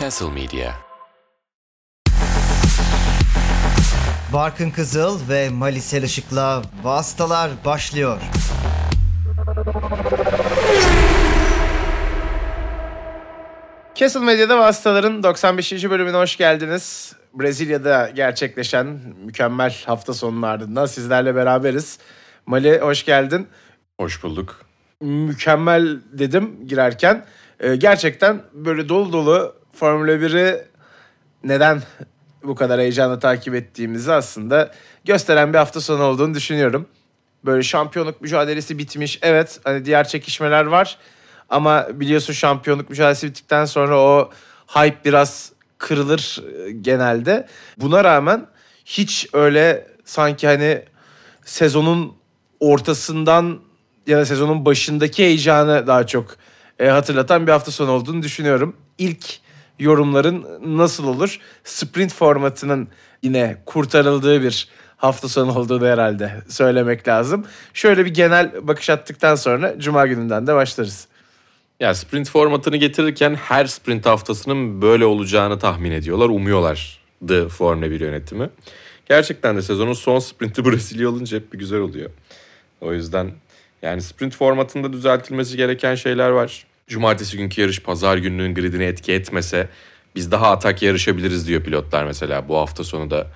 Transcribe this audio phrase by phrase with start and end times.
[0.00, 0.72] Castle Media.
[4.32, 8.20] Barkın Kızıl ve Malisel Işık'la Vastalar başlıyor.
[13.94, 15.72] Castle Medya'da Vastaların 95.
[15.90, 17.16] bölümüne hoş geldiniz.
[17.34, 18.86] Brezilya'da gerçekleşen
[19.24, 21.98] mükemmel hafta sonunun ardından sizlerle beraberiz.
[22.46, 23.48] Mali hoş geldin.
[24.00, 24.60] Hoş bulduk.
[25.00, 27.24] Mükemmel dedim girerken.
[27.60, 30.64] Ee, gerçekten böyle dolu dolu Formula 1'i
[31.44, 31.82] neden
[32.42, 34.72] bu kadar heyecanla takip ettiğimizi aslında
[35.04, 36.86] gösteren bir hafta sonu olduğunu düşünüyorum.
[37.44, 39.18] Böyle şampiyonluk mücadelesi bitmiş.
[39.22, 40.98] Evet hani diğer çekişmeler var.
[41.48, 44.30] Ama biliyorsun şampiyonluk mücadelesi bittikten sonra o
[44.66, 47.46] hype biraz kırılır e, genelde.
[47.76, 48.46] Buna rağmen
[48.84, 50.82] hiç öyle sanki hani
[51.44, 52.16] sezonun
[52.60, 53.60] ortasından
[54.06, 56.36] ya da sezonun başındaki heyecanı daha çok
[56.78, 58.76] e, hatırlatan bir hafta sonu olduğunu düşünüyorum.
[58.98, 59.40] İlk
[59.80, 61.38] yorumların nasıl olur?
[61.64, 62.88] Sprint formatının
[63.22, 67.46] yine kurtarıldığı bir hafta sonu olduğunu herhalde söylemek lazım.
[67.74, 71.08] Şöyle bir genel bakış attıktan sonra Cuma gününden de başlarız.
[71.80, 78.50] Ya sprint formatını getirirken her sprint haftasının böyle olacağını tahmin ediyorlar, umuyorlardı Formula 1 yönetimi.
[79.08, 82.10] Gerçekten de sezonun son sprinti Brezilya olunca hep bir güzel oluyor.
[82.80, 83.30] O yüzden
[83.82, 86.66] yani sprint formatında düzeltilmesi gereken şeyler var.
[86.90, 89.68] Cumartesi günkü yarış pazar gününün gridine etki etmese
[90.14, 93.26] biz daha atak yarışabiliriz diyor pilotlar mesela bu hafta sonu da.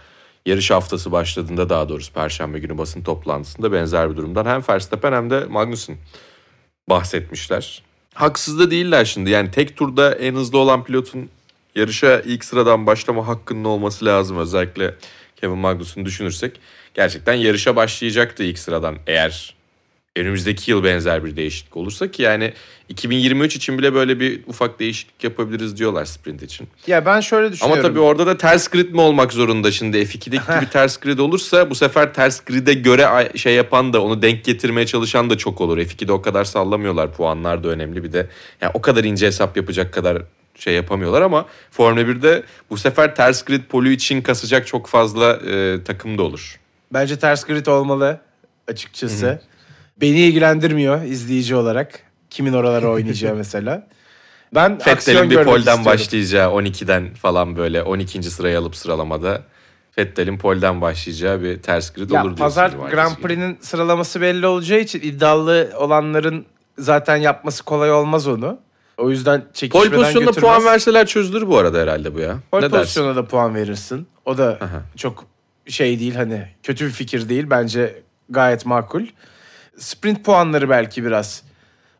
[0.46, 5.30] Yarış haftası başladığında daha doğrusu perşembe günü basın toplantısında benzer bir durumdan hem Verstappen hem
[5.30, 5.96] de Magnussen
[6.88, 7.82] bahsetmişler.
[8.14, 11.30] Haksız da değiller şimdi yani tek turda en hızlı olan pilotun
[11.74, 14.94] yarışa ilk sıradan başlama hakkının olması lazım özellikle
[15.36, 16.60] Kevin Magnussen'ı düşünürsek.
[16.94, 19.54] Gerçekten yarışa başlayacaktı ilk sıradan eğer
[20.24, 22.52] önümüzdeki yıl benzer bir değişiklik olursa ki yani
[22.88, 26.68] 2023 için bile böyle bir ufak değişiklik yapabiliriz diyorlar sprint için.
[26.86, 27.82] Ya ben şöyle Ama düşünüyorum.
[27.82, 31.74] tabii orada da ters grid mi olmak zorunda şimdi F2'deki gibi ters grid olursa bu
[31.74, 35.78] sefer ters grid'e göre şey yapan da onu denk getirmeye çalışan da çok olur.
[35.78, 38.26] F2'de o kadar sallamıyorlar puanlar da önemli bir de
[38.60, 40.22] yani o kadar ince hesap yapacak kadar
[40.58, 45.78] şey yapamıyorlar ama Formula 1'de bu sefer ters grid polü için kasacak çok fazla e,
[45.84, 46.60] takım da olur.
[46.92, 48.20] Bence ters grid olmalı
[48.68, 49.40] açıkçası.
[50.00, 52.00] Beni ilgilendirmiyor izleyici olarak.
[52.30, 53.86] Kimin oralara oynayacağı mesela.
[54.54, 58.22] Ben Fettel'in bir polden başlayacağı 12'den falan böyle 12.
[58.22, 59.42] sırayı alıp sıralamada
[59.90, 62.44] Fettel'in polden başlayacağı bir ters grid Ya olur diyorsun.
[62.44, 63.16] pazar Grand.
[63.16, 66.46] Prix'nin sıralaması belli olacağı için iddialı olanların
[66.78, 68.58] zaten yapması kolay olmaz onu.
[68.98, 70.50] O yüzden Pol çekişmeden pozisyonunda götürmez.
[70.54, 72.36] puan verseler çözülür bu arada herhalde bu ya.
[72.50, 72.78] Pol ne dersin?
[72.78, 74.06] pozisyona da puan verirsin.
[74.24, 74.82] O da Aha.
[74.96, 75.24] çok
[75.68, 77.46] şey değil hani kötü bir fikir değil.
[77.50, 79.02] Bence gayet makul.
[79.78, 81.42] Sprint puanları belki biraz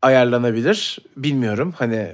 [0.02, 0.98] ayarlanabilir.
[1.16, 2.08] Bilmiyorum hani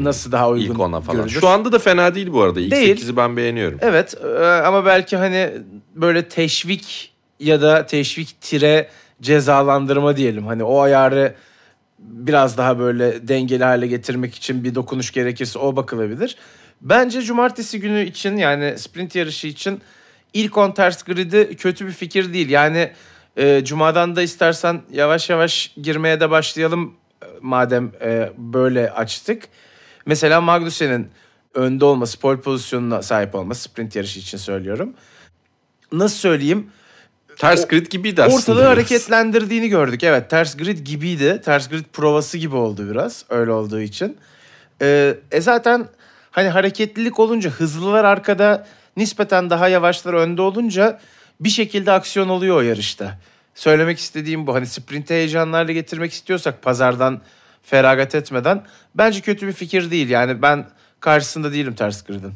[0.00, 0.72] nasıl daha uygun Hmm.
[0.74, 1.16] İlk ona falan.
[1.24, 1.40] görülür.
[1.40, 2.60] Şu anda da fena değil bu arada.
[2.60, 2.96] İlk Değil.
[3.06, 3.78] 8'i ben beğeniyorum.
[3.82, 5.50] Evet e, ama belki hani
[5.94, 8.88] böyle teşvik ya da teşvik tire
[9.22, 10.46] cezalandırma diyelim.
[10.46, 11.34] Hani o ayarı
[11.98, 16.36] biraz daha böyle dengeli hale getirmek için bir dokunuş gerekirse o bakılabilir.
[16.80, 19.80] Bence cumartesi günü için yani sprint yarışı için
[20.32, 22.50] ilk on ters grid'i kötü bir fikir değil.
[22.50, 22.90] Yani
[23.36, 29.42] e, cumadan da istersen yavaş yavaş girmeye de başlayalım e, madem e, böyle açtık.
[30.06, 31.08] Mesela Magnussen'in
[31.54, 34.94] önde olması, pole pozisyonuna sahip olması sprint yarışı için söylüyorum.
[35.92, 36.70] Nasıl söyleyeyim?
[37.38, 38.38] Ters grid gibiydi aslında.
[38.38, 38.70] Ortalığı biraz.
[38.70, 40.04] hareketlendirdiğini gördük.
[40.04, 41.40] Evet ters grid gibiydi.
[41.44, 44.16] Ters grid provası gibi oldu biraz öyle olduğu için.
[44.82, 45.88] Ee, e zaten
[46.30, 48.66] hani hareketlilik olunca hızlılar arkada
[48.96, 51.00] nispeten daha yavaşlar önde olunca
[51.44, 53.18] bir şekilde aksiyon oluyor o yarışta.
[53.54, 54.54] Söylemek istediğim bu.
[54.54, 57.20] Hani sprinte heyecanlarla getirmek istiyorsak pazardan
[57.62, 58.64] feragat etmeden
[58.94, 60.08] bence kötü bir fikir değil.
[60.08, 60.68] Yani ben
[61.00, 62.32] karşısında değilim ters gridin.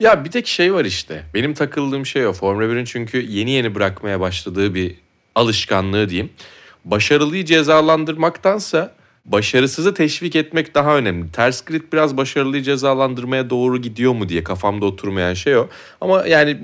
[0.00, 1.22] Ya bir tek şey var işte.
[1.34, 2.32] Benim takıldığım şey o.
[2.32, 4.94] Formula 1'in çünkü yeni yeni bırakmaya başladığı bir
[5.34, 6.30] alışkanlığı diyeyim.
[6.84, 11.32] Başarılıyı cezalandırmaktansa başarısızı teşvik etmek daha önemli.
[11.32, 15.68] Ters grid biraz başarılıyı cezalandırmaya doğru gidiyor mu diye kafamda oturmayan şey o.
[16.00, 16.60] Ama yani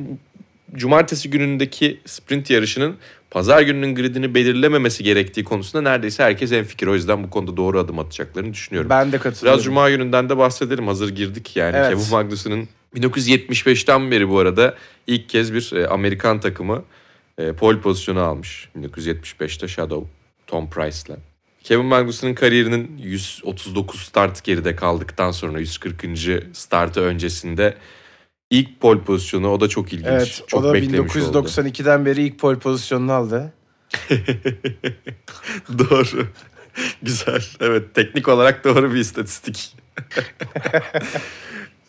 [0.75, 2.97] cumartesi günündeki sprint yarışının
[3.31, 6.87] pazar gününün gridini belirlememesi gerektiği konusunda neredeyse herkes en fikir.
[6.87, 8.91] O yüzden bu konuda doğru adım atacaklarını düşünüyorum.
[8.91, 9.59] Ben de katılıyorum.
[9.59, 10.87] Biraz Cuma gününden de bahsedelim.
[10.87, 11.77] Hazır girdik yani.
[11.77, 11.91] Evet.
[11.91, 14.75] Kevin Magnussen'ın 1975'ten beri bu arada
[15.07, 16.85] ilk kez bir e, Amerikan takımı
[17.39, 18.69] e, pole pozisyonu almış.
[18.79, 20.11] 1975'te Shadow,
[20.47, 21.17] Tom Price'la.
[21.63, 26.05] Kevin Magnussen'ın kariyerinin 139 start geride kaldıktan sonra 140.
[26.53, 27.75] startı öncesinde
[28.51, 30.09] ilk pole pozisyonu o da çok ilginç.
[30.09, 31.39] Evet çok o da beklemiş oldu.
[31.39, 33.53] 1992'den beri ilk pole pozisyonunu aldı.
[35.79, 36.27] Doğru.
[37.03, 37.45] Güzel.
[37.61, 39.77] Evet teknik olarak doğru bir istatistik.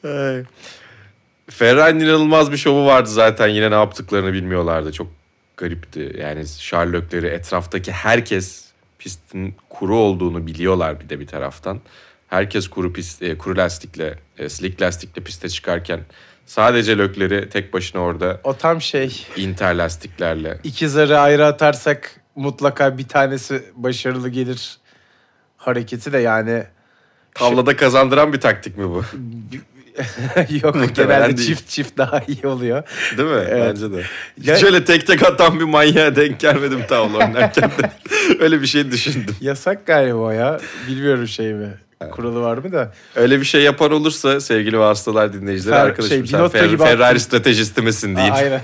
[1.50, 3.48] Ferrari'nin inanılmaz bir şovu vardı zaten.
[3.48, 4.92] Yine ne yaptıklarını bilmiyorlardı.
[4.92, 5.08] Çok
[5.58, 6.16] garipti.
[6.20, 8.66] Yani Sherlock'leri etraftaki herkes
[9.00, 11.82] pistin kuru olduğunu biliyorlar bir de bir taraftan.
[12.28, 16.00] Herkes kuru pist, e, kuru lastikle, e, slick lastikle piste çıkarken
[16.48, 20.58] sadece lökleri tek başına orada O tam şey inter lastiklerle.
[20.64, 24.78] iki zarı ayrı atarsak mutlaka bir tanesi başarılı gelir
[25.58, 26.64] hareketi de yani
[27.34, 29.04] Tavlada kazandıran bir taktik mi bu?
[30.64, 31.48] yok Muhtemelen genelde değil.
[31.50, 32.84] çift çift daha iyi oluyor.
[33.18, 33.44] Değil mi?
[33.50, 33.70] Evet.
[33.70, 34.04] Bence de.
[34.44, 37.92] Ya- Şöyle tek tek atan bir manyağa denk gelmedim tavla oynarken de.
[38.40, 39.36] Öyle bir şey düşündüm.
[39.42, 40.60] Yasak galiba ya.
[40.88, 41.74] Bilmiyorum şey mi.
[42.06, 42.94] Kuralı var mı da.
[43.16, 47.18] Öyle bir şey yapan olursa sevgili vasıtalar dinleyicileri Fer- arkadaşım şey, sen Fer- Ferrari attın.
[47.18, 48.32] stratejisti misin deyin.
[48.32, 48.62] Aa, aynen.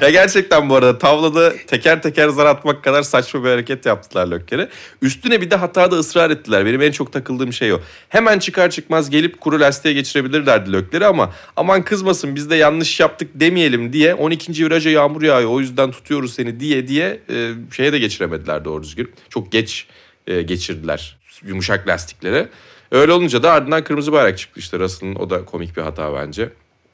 [0.00, 4.68] ya gerçekten bu arada tavlada teker teker zar atmak kadar saçma bir hareket yaptılar Lökker'e.
[5.02, 6.66] Üstüne bir de hatada ısrar ettiler.
[6.66, 7.80] Benim en çok takıldığım şey o.
[8.08, 13.30] Hemen çıkar çıkmaz gelip kuru lastiğe geçirebilirlerdi Lökker'i ama aman kızmasın biz de yanlış yaptık
[13.34, 14.64] demeyelim diye 12.
[14.64, 19.12] viraja yağmur yağıyor o yüzden tutuyoruz seni diye diye e, şeye de geçiremediler doğru düzgün.
[19.28, 19.86] Çok geç
[20.30, 22.48] e, geçirdiler yumuşak lastiklere.
[22.90, 26.48] Öyle olunca da ardından kırmızı bayrak çıktı işte Russell'ın o da komik bir hata bence.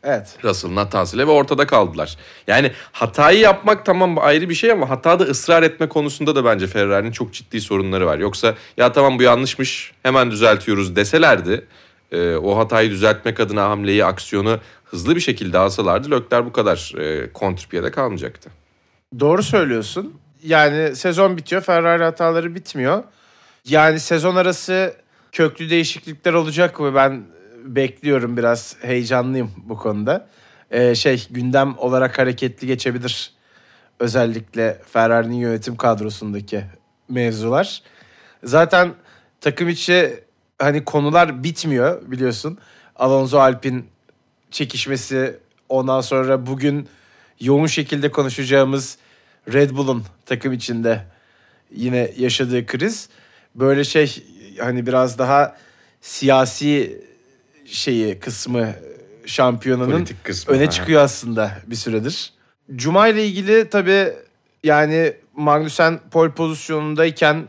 [0.04, 0.38] evet.
[0.44, 2.16] Russell'ın hatasıyla ve ortada kaldılar.
[2.46, 7.12] Yani hatayı yapmak tamam ayrı bir şey ama hatada ısrar etme konusunda da bence Ferrari'nin
[7.12, 8.18] çok ciddi sorunları var.
[8.18, 11.64] Yoksa ya tamam bu yanlışmış hemen düzeltiyoruz deselerdi
[12.12, 17.32] e, o hatayı düzeltmek adına hamleyi, aksiyonu hızlı bir şekilde alsalardı Lökler bu kadar e,
[17.32, 18.50] kontrpiyede kalmayacaktı.
[19.20, 20.14] Doğru söylüyorsun.
[20.44, 21.62] Yani sezon bitiyor.
[21.62, 23.02] Ferrari hataları bitmiyor.
[23.68, 24.94] Yani sezon arası
[25.32, 27.24] köklü değişiklikler olacak ve ben
[27.64, 30.28] bekliyorum biraz heyecanlıyım bu konuda.
[30.70, 33.32] Ee, şey gündem olarak hareketli geçebilir.
[34.00, 36.64] Özellikle Ferrari'nin yönetim kadrosundaki
[37.08, 37.82] mevzular.
[38.44, 38.94] Zaten
[39.40, 40.24] takım içi
[40.58, 42.58] hani konular bitmiyor biliyorsun.
[42.96, 43.86] Alonso Alpin
[44.50, 46.88] çekişmesi ondan sonra bugün
[47.40, 48.98] yoğun şekilde konuşacağımız
[49.52, 51.04] Red Bull'un takım içinde
[51.70, 53.08] yine yaşadığı kriz
[53.58, 54.22] böyle şey
[54.60, 55.56] hani biraz daha
[56.00, 57.02] siyasi
[57.66, 58.68] şeyi kısmı
[59.26, 60.70] şampiyonanın kısmı, öne ha.
[60.70, 62.32] çıkıyor aslında bir süredir.
[62.76, 64.12] Cuma ile ilgili tabii
[64.64, 67.44] yani Magnussen pole pozisyonundayken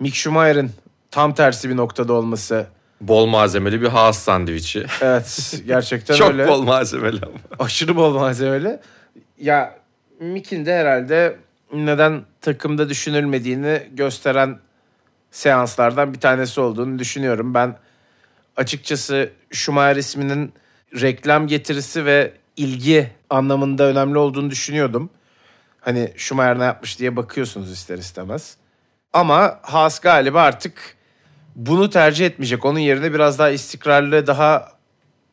[0.00, 0.70] Mick Schumacher'in
[1.10, 2.66] tam tersi bir noktada olması
[3.00, 4.86] Bol malzemeli bir Haas sandviçi.
[5.00, 6.48] evet gerçekten çok öyle.
[6.48, 7.64] bol malzemeli ama.
[7.64, 8.80] aşırı bol malzemeli.
[9.38, 9.74] Ya
[10.20, 11.36] Mick'in de herhalde
[11.72, 14.58] neden takımda düşünülmediğini gösteren
[15.34, 17.54] seanslardan bir tanesi olduğunu düşünüyorum.
[17.54, 17.76] Ben
[18.56, 20.52] açıkçası Schumacher isminin
[21.00, 25.10] reklam getirisi ve ilgi anlamında önemli olduğunu düşünüyordum.
[25.80, 28.56] Hani Schumacher ne yapmış diye bakıyorsunuz ister istemez.
[29.12, 30.96] Ama Haas galiba artık
[31.56, 32.64] bunu tercih etmeyecek.
[32.64, 34.72] Onun yerine biraz daha istikrarlı, daha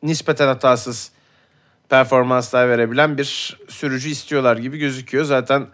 [0.02, 1.12] nispeten hatasız
[1.88, 5.24] performanslar verebilen bir sürücü istiyorlar gibi gözüküyor.
[5.24, 5.66] Zaten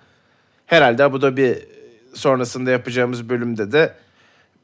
[0.66, 1.68] herhalde Abu Dhabi
[2.14, 3.94] sonrasında yapacağımız bölümde de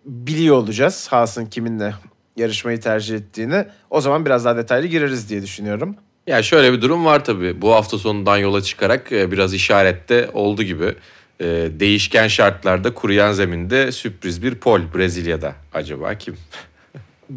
[0.05, 1.95] biliyor olacağız Haas'ın kiminle
[2.37, 3.65] yarışmayı tercih ettiğini.
[3.91, 5.97] O zaman biraz daha detaylı gireriz diye düşünüyorum.
[6.27, 7.63] Ya şöyle bir durum var tabii.
[7.63, 10.95] Bu hafta sonundan yola çıkarak e, biraz işarette oldu gibi.
[11.41, 11.47] E,
[11.81, 15.55] Değişken şartlarda kuruyan zeminde sürpriz bir pol Brezilya'da.
[15.75, 16.37] Acaba kim?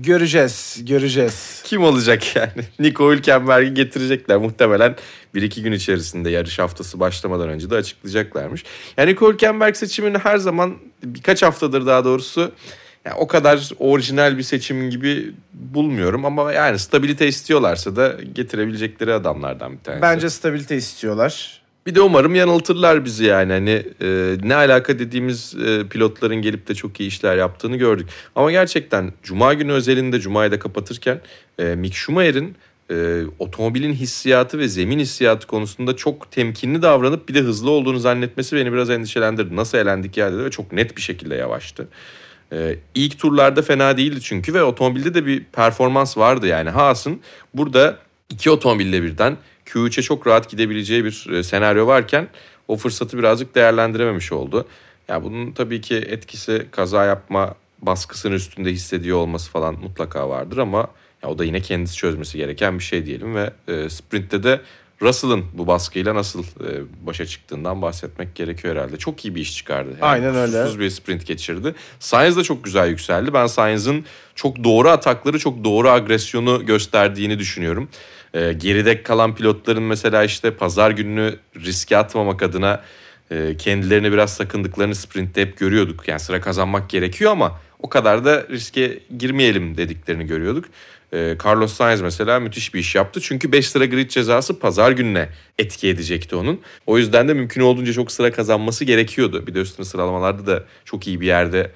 [0.01, 1.61] Göreceğiz, göreceğiz.
[1.63, 2.51] Kim olacak yani?
[2.79, 4.37] Nico Hülkenberg'i getirecekler.
[4.37, 4.95] Muhtemelen
[5.35, 8.63] bir iki gün içerisinde yarış haftası başlamadan önce de açıklayacaklarmış.
[8.97, 12.51] Yani Nico Hülkenberg seçimini her zaman birkaç haftadır daha doğrusu
[13.05, 16.25] yani o kadar orijinal bir seçim gibi bulmuyorum.
[16.25, 20.01] Ama yani stabilite istiyorlarsa da getirebilecekleri adamlardan bir tanesi.
[20.01, 21.61] Bence stabilite istiyorlar.
[21.87, 23.53] Bir de umarım yanıltırlar bizi yani.
[23.53, 28.09] Hani e, ne alaka dediğimiz e, pilotların gelip de çok iyi işler yaptığını gördük.
[28.35, 31.21] Ama gerçekten Cuma günü özelinde Cuma'yı da kapatırken
[31.59, 32.55] e, Mick Schumacher'in
[32.91, 38.55] e, otomobilin hissiyatı ve zemin hissiyatı konusunda çok temkinli davranıp bir de hızlı olduğunu zannetmesi
[38.55, 39.55] beni biraz endişelendirdi.
[39.55, 41.87] Nasıl elendik ya dedi ve çok net bir şekilde yavaştı.
[42.53, 46.69] Ee, ilk turlarda fena değildi çünkü ve otomobilde de bir performans vardı yani.
[46.69, 47.21] Haas'ın
[47.53, 47.97] burada
[48.29, 52.27] iki otomobille birden Q3'e çok rahat gidebileceği bir e, senaryo varken
[52.67, 54.67] o fırsatı birazcık değerlendirememiş oldu.
[55.07, 60.87] Ya bunun tabii ki etkisi kaza yapma baskısının üstünde hissediyor olması falan mutlaka vardır ama
[61.23, 64.61] ya o da yine kendisi çözmesi gereken bir şey diyelim ve e, sprintte de
[65.01, 68.97] Russell'ın bu baskıyla nasıl e, başa çıktığından bahsetmek gerekiyor herhalde.
[68.97, 69.89] Çok iyi bir iş çıkardı.
[69.89, 70.79] Yani Aynen öyle.
[70.79, 71.75] bir sprint geçirdi.
[71.99, 73.33] Sainz de çok güzel yükseldi.
[73.33, 74.05] Ben Sainz'ın
[74.35, 77.89] çok doğru atakları, çok doğru agresyonu gösterdiğini düşünüyorum.
[78.37, 82.83] E, geride kalan pilotların mesela işte pazar gününü riske atmamak adına
[83.31, 86.07] e, kendilerini biraz sakındıklarını sprintte hep görüyorduk.
[86.07, 90.65] Yani sıra kazanmak gerekiyor ama o kadar da riske girmeyelim dediklerini görüyorduk.
[91.13, 93.21] Ee, Carlos Sainz mesela müthiş bir iş yaptı.
[93.21, 95.29] Çünkü 5 sıra grid cezası pazar gününe
[95.59, 96.61] etki edecekti onun.
[96.85, 99.47] O yüzden de mümkün olduğunca çok sıra kazanması gerekiyordu.
[99.47, 101.71] Bir de üstüne sıralamalarda da çok iyi bir yerde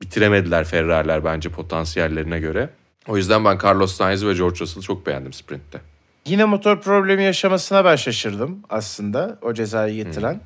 [0.00, 2.70] bitiremediler Ferrari'ler bence potansiyellerine göre.
[3.08, 5.91] O yüzden ben Carlos Sainz ve George Russell'ı çok beğendim sprintte.
[6.26, 10.40] Yine motor problemi yaşamasına ben şaşırdım aslında o cezayı getiren.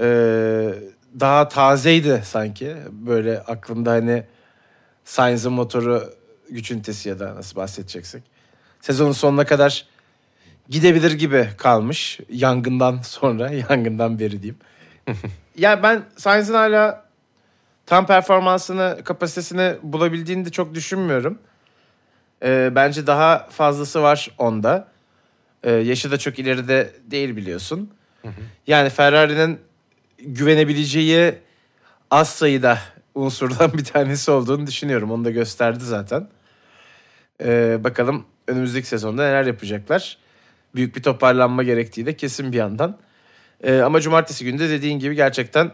[0.00, 0.74] Ee,
[1.20, 2.76] daha tazeydi sanki.
[2.90, 4.24] Böyle aklımda hani
[5.04, 6.14] Sainz'ın motoru
[6.50, 8.22] güç ünitesi ya da nasıl bahsedeceksek.
[8.80, 9.86] Sezonun sonuna kadar
[10.68, 12.20] gidebilir gibi kalmış.
[12.30, 14.58] Yangından sonra, yangından beri diyeyim.
[15.58, 17.04] yani ben Sainz'ın hala
[17.86, 21.38] tam performansını, kapasitesini bulabildiğini de çok düşünmüyorum.
[22.42, 24.88] Ee, bence daha fazlası var onda.
[25.62, 27.90] Ee, yaşı da çok ileride değil biliyorsun.
[28.66, 29.58] Yani Ferrari'nin
[30.18, 31.34] güvenebileceği
[32.10, 32.78] az sayıda
[33.14, 35.10] unsurdan bir tanesi olduğunu düşünüyorum.
[35.10, 36.28] Onu da gösterdi zaten.
[37.44, 40.18] Ee, bakalım önümüzdeki sezonda neler yapacaklar.
[40.74, 42.98] Büyük bir toparlanma gerektiği de kesin bir yandan.
[43.62, 45.70] Ee, ama cumartesi günü de dediğin gibi gerçekten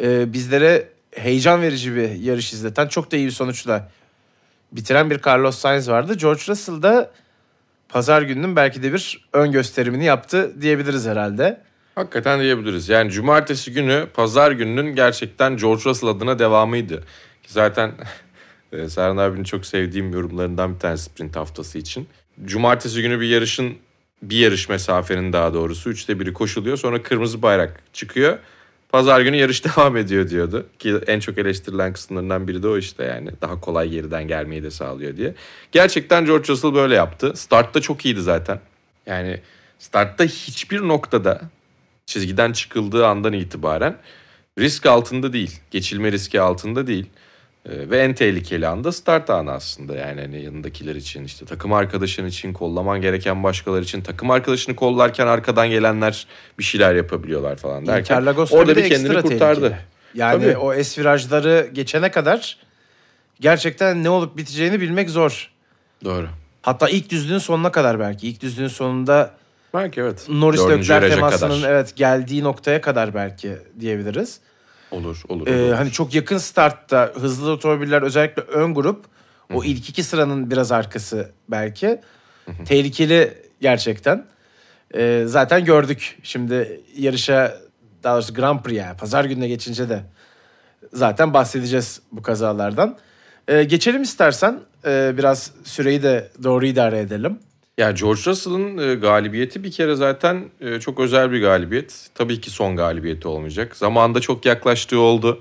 [0.00, 3.90] e, bizlere heyecan verici bir yarış izleten çok da iyi bir sonuçla
[4.72, 6.14] bitiren bir Carlos Sainz vardı.
[6.14, 7.10] George Russell da
[7.88, 11.60] pazar gününün belki de bir ön gösterimini yaptı diyebiliriz herhalde.
[11.94, 12.88] Hakikaten diyebiliriz.
[12.88, 17.00] Yani cumartesi günü pazar gününün gerçekten George Russell adına devamıydı.
[17.42, 17.92] Ki Zaten
[18.72, 22.08] e, Serhan abinin çok sevdiğim yorumlarından bir tanesi sprint haftası için.
[22.44, 23.76] Cumartesi günü bir yarışın
[24.22, 26.76] bir yarış mesafenin daha doğrusu üçte biri koşuluyor.
[26.76, 28.38] Sonra kırmızı bayrak çıkıyor.
[28.92, 30.66] Pazar günü yarış devam ediyor diyordu.
[30.78, 33.30] Ki en çok eleştirilen kısımlarından biri de o işte yani.
[33.40, 35.34] Daha kolay geriden gelmeyi de sağlıyor diye.
[35.72, 37.32] Gerçekten George Russell böyle yaptı.
[37.36, 38.60] Startta çok iyiydi zaten.
[39.06, 39.40] Yani
[39.78, 41.40] startta hiçbir noktada
[42.06, 43.96] çizgiden çıkıldığı andan itibaren
[44.58, 45.60] risk altında değil.
[45.70, 47.06] Geçilme riski altında değil.
[47.68, 52.26] Ee, ve en tehlikeli anda start anı aslında yani hani yanındakiler için işte takım arkadaşın
[52.26, 56.26] için kollaman gereken başkaları için takım arkadaşını kollarken arkadan gelenler
[56.58, 59.60] bir şeyler yapabiliyorlar falan derken orada bir kendini kurtardı.
[59.60, 59.78] tehlikeli.
[60.14, 60.56] Yani Tabii.
[60.56, 62.58] o es virajları geçene kadar
[63.40, 65.50] gerçekten ne olup biteceğini bilmek zor.
[66.04, 66.28] Doğru.
[66.62, 68.28] Hatta ilk düzlüğün sonuna kadar belki.
[68.28, 69.30] İlk düzlüğün sonunda
[69.74, 70.26] Belki evet.
[70.28, 71.70] Norris viraja temasının kadar.
[71.70, 74.40] evet geldiği noktaya kadar belki diyebiliriz.
[74.92, 75.46] Olur olur.
[75.46, 75.74] Ee, olur.
[75.74, 79.04] hani çok yakın startta hızlı otomobiller özellikle ön grup
[79.54, 82.00] o ilk iki sıranın biraz arkası belki
[82.64, 84.26] tehlikeli gerçekten.
[84.94, 87.58] Ee, zaten gördük şimdi yarışa
[88.02, 90.02] daha doğrusu Grand Prix'e pazar gününe geçince de
[90.92, 92.98] zaten bahsedeceğiz bu kazalardan.
[93.48, 97.38] Ee, geçelim istersen Ee, biraz süreyi de doğru idare edelim.
[97.78, 102.08] Ya George Russell'ın e, galibiyeti bir kere zaten e, çok özel bir galibiyet.
[102.14, 103.76] Tabii ki son galibiyeti olmayacak.
[103.76, 105.40] Zamanında çok yaklaştığı oldu.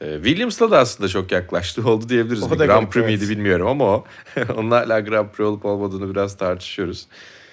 [0.00, 2.42] E, Williams'la da aslında çok yaklaştığı oldu diyebiliriz.
[2.42, 3.20] O da Grand Prix evet.
[3.20, 4.04] miydi bilmiyorum ama o.
[4.56, 7.06] Onun hala Grand Prix olup olmadığını biraz tartışıyoruz.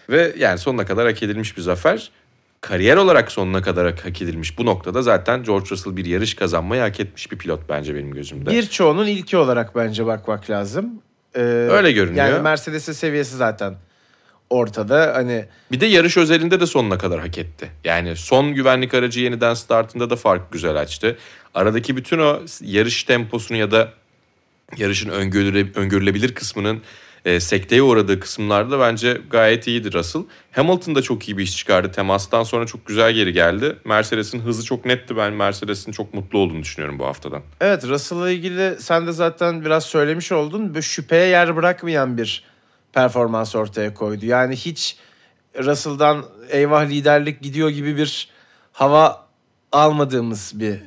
[0.09, 2.11] Ve yani sonuna kadar hak edilmiş bir zafer.
[2.61, 6.99] Kariyer olarak sonuna kadar hak edilmiş bu noktada zaten George Russell bir yarış kazanmayı hak
[6.99, 8.49] etmiş bir pilot bence benim gözümde.
[8.51, 11.01] Birçoğunun ilki olarak bence bakmak lazım.
[11.35, 11.39] Ee,
[11.71, 12.25] Öyle görünüyor.
[12.25, 13.75] Yani Mercedes'in seviyesi zaten
[14.51, 15.11] ortada.
[15.15, 17.69] Hani Bir de yarış özelinde de sonuna kadar hak etti.
[17.83, 21.17] Yani son güvenlik aracı yeniden startında da fark güzel açtı.
[21.53, 23.93] Aradaki bütün o yarış temposunu ya da
[24.77, 26.81] yarışın öngörüle, öngörülebilir kısmının
[27.25, 30.21] e, sekteye uğradığı kısımlarda bence gayet iyiydi Russell.
[30.51, 31.91] Hamilton da çok iyi bir iş çıkardı.
[31.91, 33.75] Temastan sonra çok güzel geri geldi.
[33.85, 35.17] Mercedes'in hızı çok netti.
[35.17, 37.41] Ben Mercedes'in çok mutlu olduğunu düşünüyorum bu haftadan.
[37.61, 40.69] Evet Russell'la ilgili sen de zaten biraz söylemiş oldun.
[40.69, 42.50] Böyle şüpheye yer bırakmayan bir
[42.93, 44.25] performans ortaya koydu.
[44.25, 44.97] Yani hiç
[45.59, 48.29] Russell'dan eyvah liderlik gidiyor gibi bir
[48.71, 49.27] hava
[49.71, 50.79] almadığımız bir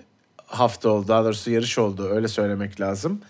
[0.46, 1.08] hafta oldu.
[1.08, 3.20] Daha doğrusu yarış oldu öyle söylemek lazım.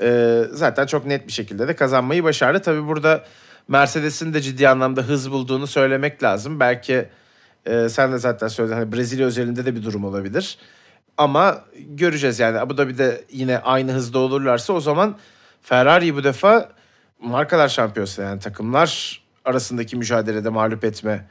[0.00, 2.60] Ee, zaten çok net bir şekilde de kazanmayı başardı.
[2.60, 3.24] Tabii burada
[3.68, 6.60] Mercedes'in de ciddi anlamda hız bulduğunu söylemek lazım.
[6.60, 7.08] Belki
[7.66, 10.58] e, sen de zaten söyledin hani Brezilya özelinde de bir durum olabilir.
[11.16, 15.16] Ama göreceğiz yani Abu Dhabi'de yine aynı hızda olurlarsa o zaman
[15.62, 16.68] Ferrari bu defa
[17.20, 21.28] markalar şampiyonası yani takımlar arasındaki mücadelede mağlup etme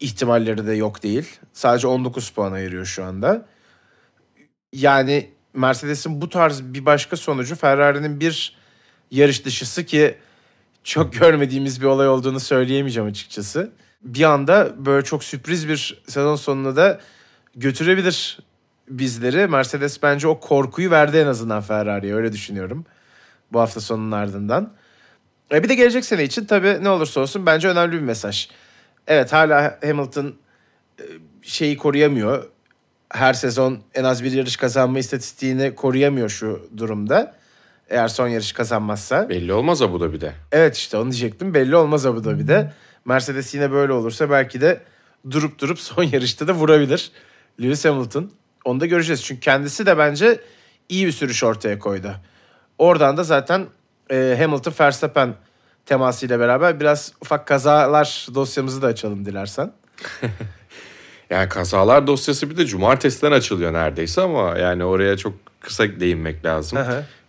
[0.00, 1.40] ihtimalleri de yok değil.
[1.52, 3.46] Sadece 19 puan ayırıyor şu anda.
[4.72, 8.56] Yani Mercedes'in bu tarz bir başka sonucu Ferrari'nin bir
[9.10, 10.18] yarış dışısı ki
[10.84, 13.72] çok görmediğimiz bir olay olduğunu söyleyemeyeceğim açıkçası.
[14.02, 17.00] Bir anda böyle çok sürpriz bir sezon sonuna da
[17.56, 18.38] götürebilir
[18.88, 19.46] bizleri.
[19.46, 22.84] Mercedes bence o korkuyu verdi en azından Ferrari'ye öyle düşünüyorum.
[23.52, 24.72] Bu hafta sonunun ardından.
[25.52, 28.48] E bir de gelecek sene için tabii ne olursa olsun bence önemli bir mesaj.
[29.06, 30.34] Evet hala Hamilton
[31.00, 31.04] e,
[31.42, 32.44] şeyi koruyamıyor.
[33.10, 37.34] her sezon en az bir yarış kazanma istatistiğini koruyamıyor şu durumda.
[37.88, 39.28] Eğer son yarış kazanmazsa.
[39.28, 40.32] Belli olmaz Abu Dhabi'de.
[40.52, 41.54] Evet işte onu diyecektim.
[41.54, 42.72] Belli olmaz Abu Dhabi'de.
[43.04, 44.80] Mercedes yine böyle olursa belki de
[45.30, 47.12] durup durup son yarışta da vurabilir
[47.62, 48.30] Lewis Hamilton.
[48.64, 49.22] Onu da göreceğiz.
[49.22, 50.40] Çünkü kendisi de bence
[50.88, 52.14] iyi bir sürüş ortaya koydu.
[52.78, 53.66] Oradan da zaten
[54.10, 55.34] e, Hamilton Verstappen
[55.86, 59.72] temasıyla beraber biraz ufak kazalar dosyamızı da açalım dilersen.
[61.30, 66.78] Yani kazalar dosyası bir de cumartesiden açılıyor neredeyse ama yani oraya çok kısa değinmek lazım.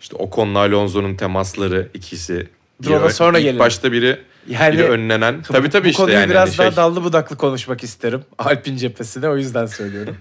[0.02, 2.48] İşte Ocon'la Alonso'nun temasları ikisi.
[2.84, 3.60] Dur ona sonra ilk gelelim.
[3.60, 5.42] başta biri, Yani biri önlenen.
[5.42, 6.30] Tabii tabii Bu işte konuyu yani.
[6.30, 8.22] biraz hani daha şey- dallı budaklı konuşmak isterim.
[8.38, 10.18] Alpin cephesine o yüzden söylüyorum.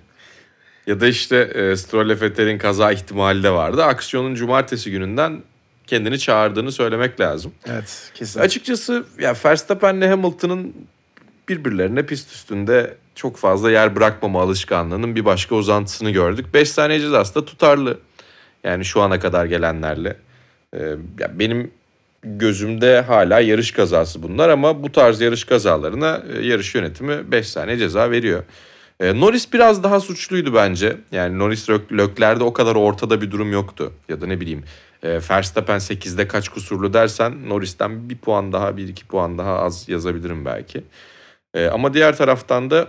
[0.86, 3.84] Ya da işte e, Stroll Vettel'in kaza ihtimali de vardı.
[3.84, 5.42] Aksiyonun cumartesi gününden
[5.86, 7.52] kendini çağırdığını söylemek lazım.
[7.66, 8.40] evet kesin.
[8.40, 10.74] Açıkçası ya Verstappen'le Hamilton'ın
[11.48, 16.46] birbirlerine pist üstünde çok fazla yer bırakmama alışkanlığının bir başka uzantısını gördük.
[16.54, 17.98] 5 saniye cezası da tutarlı.
[18.64, 20.16] Yani şu ana kadar gelenlerle.
[20.74, 20.78] Ee,
[21.18, 21.70] ya benim
[22.22, 27.78] gözümde hala yarış kazası bunlar ama bu tarz yarış kazalarına e, yarış yönetimi 5 saniye
[27.78, 28.42] ceza veriyor.
[29.00, 30.96] E, Norris biraz daha suçluydu bence.
[31.12, 33.92] Yani Norris Lök- Lökler'de o kadar ortada bir durum yoktu.
[34.08, 34.62] Ya da ne bileyim
[35.04, 39.88] e, Verstappen 8'de kaç kusurlu dersen Norris'ten bir puan daha bir iki puan daha az
[39.88, 40.84] yazabilirim belki.
[41.54, 42.88] E, ama diğer taraftan da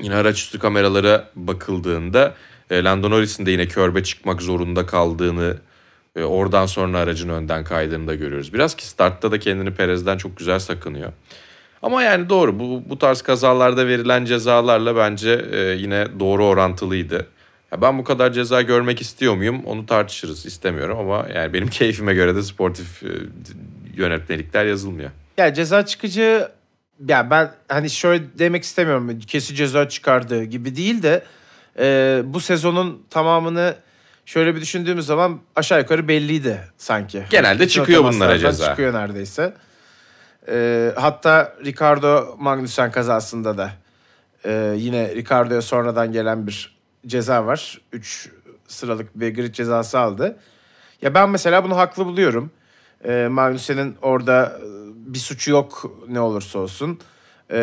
[0.00, 2.34] yine araç üstü kameralara bakıldığında
[2.70, 5.56] e, Lando Norris'in de yine körbe çıkmak zorunda kaldığını
[6.16, 8.54] e, oradan sonra aracın önden kaydığını da görüyoruz.
[8.54, 11.12] Biraz ki startta da kendini Perez'den çok güzel sakınıyor.
[11.82, 17.26] Ama yani doğru bu, bu tarz kazalarda verilen cezalarla bence e, yine doğru orantılıydı.
[17.72, 22.14] Ya ben bu kadar ceza görmek istiyor muyum onu tartışırız istemiyorum ama yani benim keyfime
[22.14, 23.08] göre de sportif e,
[23.96, 25.10] yönetmelikler yazılmıyor.
[25.36, 26.48] Ya ceza çıkıcı
[27.08, 31.24] ya ben hani şöyle demek istemiyorum kesin ceza çıkardı gibi değil de
[31.78, 33.74] e, bu sezonun tamamını
[34.26, 37.24] şöyle bir düşündüğümüz zaman aşağı yukarı belliydi sanki.
[37.30, 38.66] Genelde Bütün çıkıyor bunlara ceza.
[38.66, 39.54] Çıkıyor neredeyse.
[40.48, 43.70] E, hatta Ricardo Magnussen kazasında da
[44.44, 47.80] e, yine Ricardo'ya sonradan gelen bir ceza var.
[47.92, 48.30] 3
[48.68, 50.36] sıralık bir grid cezası aldı.
[51.02, 52.50] Ya ben mesela bunu haklı buluyorum.
[53.04, 54.60] E, Magnussen'in orada
[54.94, 57.00] bir suçu yok ne olursa olsun.
[57.50, 57.58] E,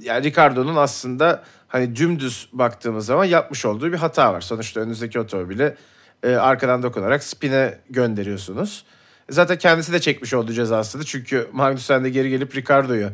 [0.00, 4.40] yani Ricardo'nun aslında hani dümdüz baktığımız zaman yapmış olduğu bir hata var.
[4.40, 5.76] Sonuçta önünüzdeki otomobili
[6.22, 8.84] e, arkadan dokunarak spine gönderiyorsunuz.
[9.30, 11.04] Zaten kendisi de çekmiş olduğu cezasıydı.
[11.04, 13.10] Çünkü Magnussen de geri gelip Ricardo'yu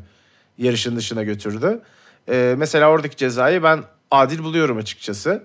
[0.59, 1.81] yarışın dışına götürdü.
[2.29, 5.45] E, mesela oradaki cezayı ben adil buluyorum açıkçası.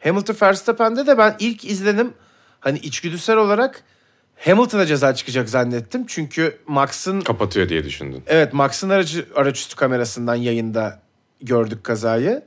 [0.00, 2.12] Hamilton Verstappen'de de ben ilk izlenim
[2.60, 3.82] hani içgüdüsel olarak
[4.44, 6.04] Hamilton'a ceza çıkacak zannettim.
[6.06, 8.22] Çünkü Max'ın Kapatıyor diye düşündün.
[8.26, 11.00] evet Max'ın aracı araçüstü kamerasından yayında
[11.42, 12.42] gördük kazayı.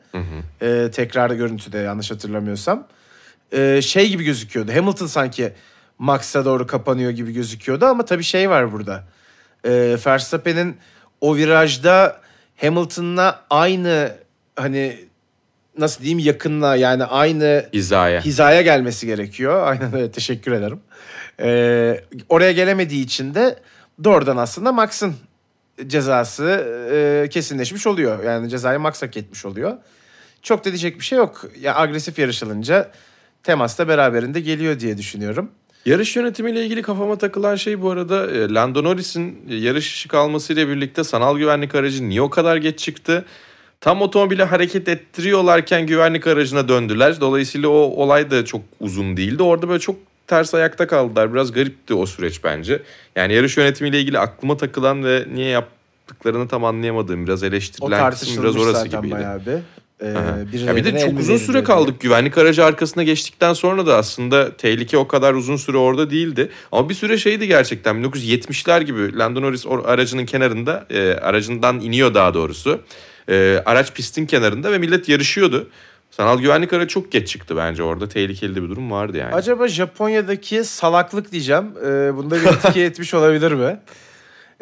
[0.61, 2.87] Ee, tekrarda görüntüde yanlış hatırlamıyorsam.
[3.51, 4.71] Ee, şey gibi gözüküyordu.
[4.75, 5.53] Hamilton sanki
[5.99, 9.03] Max'a doğru kapanıyor gibi gözüküyordu ama tabii şey var burada.
[9.65, 10.77] Ee, Verstappen'in
[11.21, 12.21] o virajda
[12.61, 14.15] Hamilton'la aynı
[14.55, 14.99] hani
[15.77, 18.21] nasıl diyeyim yakınlığa yani aynı Hizaya.
[18.21, 19.67] hizaya gelmesi gerekiyor.
[19.67, 20.79] Aynen öyle teşekkür ederim.
[21.39, 23.59] Ee, oraya gelemediği için de
[24.03, 25.15] doğrudan aslında Max'ın
[25.87, 26.45] cezası
[26.93, 28.23] e, kesinleşmiş oluyor.
[28.23, 29.77] Yani cezayı Max hak etmiş oluyor.
[30.41, 31.45] Çok da diyecek bir şey yok.
[31.59, 32.91] Ya agresif yarışılınca
[33.43, 35.51] temas da beraberinde geliyor diye düşünüyorum.
[35.85, 41.03] Yarış yönetimiyle ilgili kafama takılan şey bu arada e, Lando Norris'in yarış dışı kalmasıyla birlikte
[41.03, 43.25] sanal güvenlik aracı niye o kadar geç çıktı?
[43.83, 47.21] Tam otomobili hareket ettiriyorlarken güvenlik aracına döndüler.
[47.21, 49.43] Dolayısıyla o olay da çok uzun değildi.
[49.43, 49.95] Orada böyle çok
[50.27, 51.33] ters ayakta kaldılar.
[51.33, 52.81] Biraz garipti o süreç bence.
[53.15, 58.55] Yani yarış yönetimiyle ilgili aklıma takılan ve niye yaptıklarını tam anlayamadığım biraz eleştirilen kısım biraz
[58.55, 59.15] orası zaten gibiydi.
[59.15, 59.51] bayağı bir.
[60.01, 60.65] Ee.
[60.65, 61.99] Ya bir de çok uzun süre kaldık.
[61.99, 66.49] Güvenlik aracı arkasına geçtikten sonra da aslında tehlike o kadar uzun süre orada değildi.
[66.71, 72.33] Ama bir süre şeydi gerçekten 1970'ler gibi Lando Norris aracının kenarında e, aracından iniyor daha
[72.33, 72.79] doğrusu.
[73.29, 75.69] E, araç pistin kenarında ve millet yarışıyordu.
[76.11, 78.09] Sanal güvenlik aracı çok geç çıktı bence orada.
[78.09, 79.35] Tehlikeli bir durum vardı yani.
[79.35, 81.65] Acaba Japonya'daki salaklık diyeceğim.
[81.85, 83.79] Ee, bunda bir etki etmiş olabilir mi?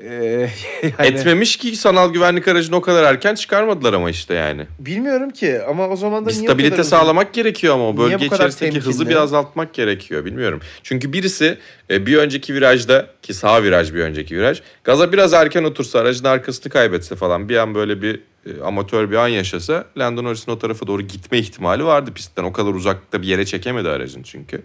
[0.04, 0.10] Ee,
[0.84, 4.68] yani- Etmemiş ki sanal güvenlik aracını o kadar erken çıkarmadılar ama işte yani.
[4.80, 8.04] Bilmiyorum ki ama o zaman da Bir niye stabilite kadar sağlamak gerekiyor ama o Niye
[8.12, 10.60] bölge kadar içerisindeki hızı biraz azaltmak gerekiyor bilmiyorum.
[10.84, 11.58] Çünkü birisi
[11.90, 16.26] e, bir önceki virajda ki sağ viraj bir önceki viraj gaza biraz erken otursa aracın
[16.26, 20.60] arkasını kaybetse falan bir an böyle bir e, amatör bir an yaşasa Lando Norris'in o
[20.60, 22.44] tarafa doğru gitme ihtimali vardı pistten.
[22.44, 24.64] O kadar uzakta bir yere çekemedi aracın çünkü.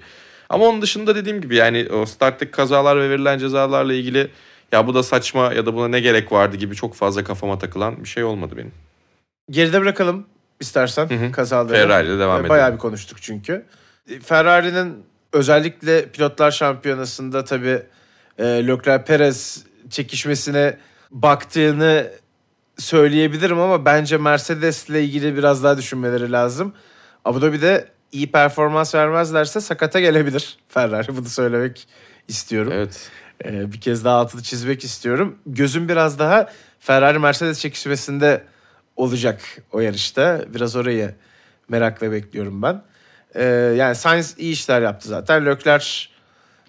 [0.49, 4.31] Ama onun dışında dediğim gibi yani o starttaki kazalar ve verilen cezalarla ilgili
[4.73, 8.05] ya bu da saçma ya da buna ne gerek vardı gibi çok fazla kafama takılan
[8.05, 8.73] bir şey olmadı benim.
[9.51, 10.27] Geride bırakalım
[10.61, 11.77] istersen kazaları.
[11.77, 12.49] Ferrari'yle devam edelim.
[12.49, 13.67] Bayağı bir konuştuk çünkü.
[14.11, 17.83] E, Ferrari'nin özellikle pilotlar şampiyonasında tabii
[18.39, 20.79] e, Leclerc-Perez çekişmesine
[21.11, 22.11] baktığını
[22.79, 26.73] söyleyebilirim ama bence Mercedes'le ilgili biraz daha düşünmeleri lazım.
[27.25, 31.17] Abu Dhabi'de iyi performans vermezlerse sakata gelebilir Ferrari.
[31.17, 31.89] Bunu söylemek
[32.29, 32.73] istiyorum.
[32.75, 33.11] Evet.
[33.45, 35.39] Ee, bir kez daha altını çizmek istiyorum.
[35.47, 38.45] Gözüm biraz daha Ferrari Mercedes çekişmesinde
[38.97, 39.41] olacak
[39.73, 40.45] o yarışta.
[40.55, 41.15] Biraz orayı
[41.69, 42.83] merakla bekliyorum ben.
[43.35, 43.45] Ee,
[43.77, 45.47] yani Sainz iyi işler yaptı zaten.
[45.47, 45.87] Leclerc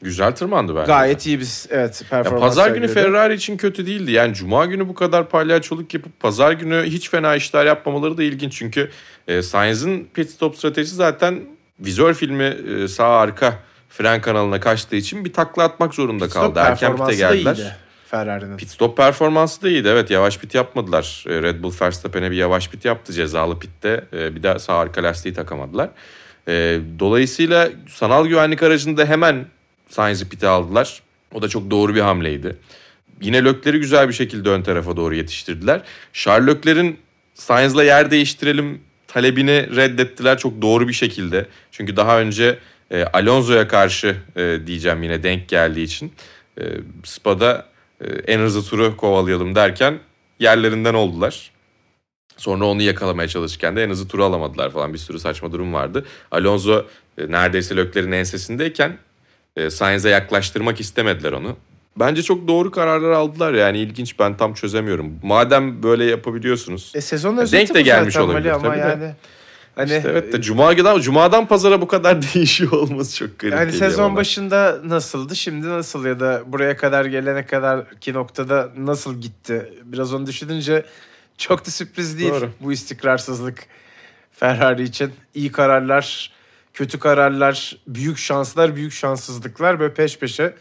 [0.02, 0.86] Güzel tırmandı bence.
[0.88, 2.88] gayet iyi bir evet, Ya performans pazar günü.
[2.88, 4.12] Ferrari için kötü değildi.
[4.12, 8.54] Yani cuma günü bu kadar palyaçoluk yapıp pazar günü hiç fena işler yapmamaları da ilginç.
[8.58, 8.92] Çünkü
[9.28, 11.42] e, Sainz'in pit stop stratejisi zaten
[11.80, 12.44] vizör filmi
[12.84, 13.54] e, sağ arka
[13.90, 16.60] fren kanalına kaçtığı için bir takla atmak zorunda Stop kaldı.
[16.60, 17.56] Erken pite performansı da geldiler.
[17.56, 17.76] iyiydi
[18.08, 18.58] Ferrari'nin.
[18.58, 19.88] Pit stop performansı da iyiydi.
[19.88, 21.24] Evet yavaş pit yapmadılar.
[21.30, 24.04] E, Red Bull Verstappen'e bir yavaş pit yaptı cezalı pitte.
[24.14, 25.90] E, Bir de sağ arka lastiği takamadılar.
[26.48, 29.46] E, Dolayısıyla sanal güvenlik aracında hemen
[29.90, 31.02] Sainz'i pite aldılar.
[31.34, 32.56] O da çok doğru bir hamleydi.
[33.22, 35.82] Yine Lökler'i güzel bir şekilde ön tarafa doğru yetiştirdiler.
[36.14, 37.00] Charles Leclerc'in
[37.34, 41.46] Sainz'la yer değiştirelim talebini reddettiler çok doğru bir şekilde.
[41.72, 42.60] Çünkü daha önce
[42.92, 46.14] e, Alonso'ya karşı e, diyeceğim yine denk geldiği için
[46.60, 46.64] e,
[47.04, 47.66] Spa'da
[48.02, 50.00] e, en hızlı turu kovalayalım derken
[50.40, 51.52] yerlerinden oldular.
[52.38, 56.06] Sonra onu yakalamaya çalışırken de en hızlı turu alamadılar falan bir sürü saçma durum vardı.
[56.32, 56.86] Alonso
[57.18, 58.98] e, neredeyse Lökler'in ensesindeyken
[59.58, 61.56] e, Sainz'e yaklaştırmak istemediler onu.
[62.00, 65.20] Bence çok doğru kararlar aldılar yani ilginç ben tam çözemiyorum.
[65.24, 66.92] Madem böyle yapabiliyorsunuz.
[66.96, 68.82] E, sezon Denk özeti de bu gelmiş olabilir ama tabii de.
[68.82, 69.12] yani.
[69.76, 74.10] Hani, İşte evet de Cuma'dan, Cuma'dan pazara bu kadar değişiyor olması çok garip Yani sezon
[74.10, 74.18] bana.
[74.18, 79.74] başında nasıldı, şimdi nasıl ya da buraya kadar gelene kadar ki noktada nasıl gitti?
[79.84, 80.86] Biraz onu düşününce
[81.38, 82.50] çok da sürpriz değil Doğru.
[82.62, 83.66] bu istikrarsızlık
[84.32, 85.12] Ferrari için.
[85.36, 86.32] İyi kararlar,
[86.78, 90.54] kötü kararlar, büyük şanslar, büyük şanssızlıklar böyle peş peşe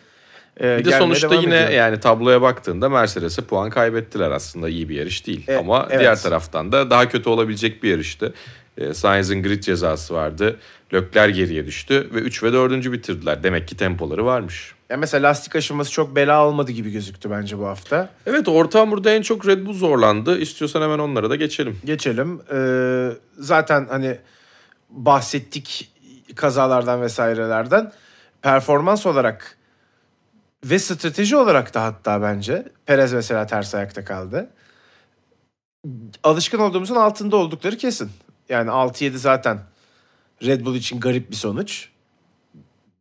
[0.61, 1.71] e, Bir de sonuçta yine ediyor.
[1.71, 5.45] yani tabloya baktığında Mercedes'e puan kaybettiler aslında iyi bir yarış değil.
[5.49, 6.01] E, Ama evet.
[6.01, 8.35] diğer taraftan da daha kötü olabilecek bir yarıştı.
[8.79, 10.57] E, Sainz'in grid cezası vardı.
[10.93, 12.93] Lökler geriye düştü ve 3 ve 4.
[12.93, 13.43] bitirdiler.
[13.43, 14.75] Demek ki tempoları varmış.
[14.91, 18.11] Ya mesela lastik aşınması çok bela olmadı gibi gözüktü bence bu hafta.
[18.27, 20.39] Evet orta hamurda en çok Red Bull zorlandı.
[20.39, 21.79] İstiyorsan hemen onlara da geçelim.
[21.85, 22.41] Geçelim.
[22.53, 24.19] Ee, zaten hani
[24.91, 25.96] bahsettik
[26.37, 27.93] kazalardan vesairelerden.
[28.43, 29.59] Performans olarak
[30.65, 34.51] ve strateji olarak da hatta bence Perez mesela ters ayakta kaldı.
[36.23, 38.11] Alışkın olduğumuzun altında oldukları kesin.
[38.49, 39.59] Yani 6-7 zaten
[40.43, 41.89] Red Bull için garip bir sonuç.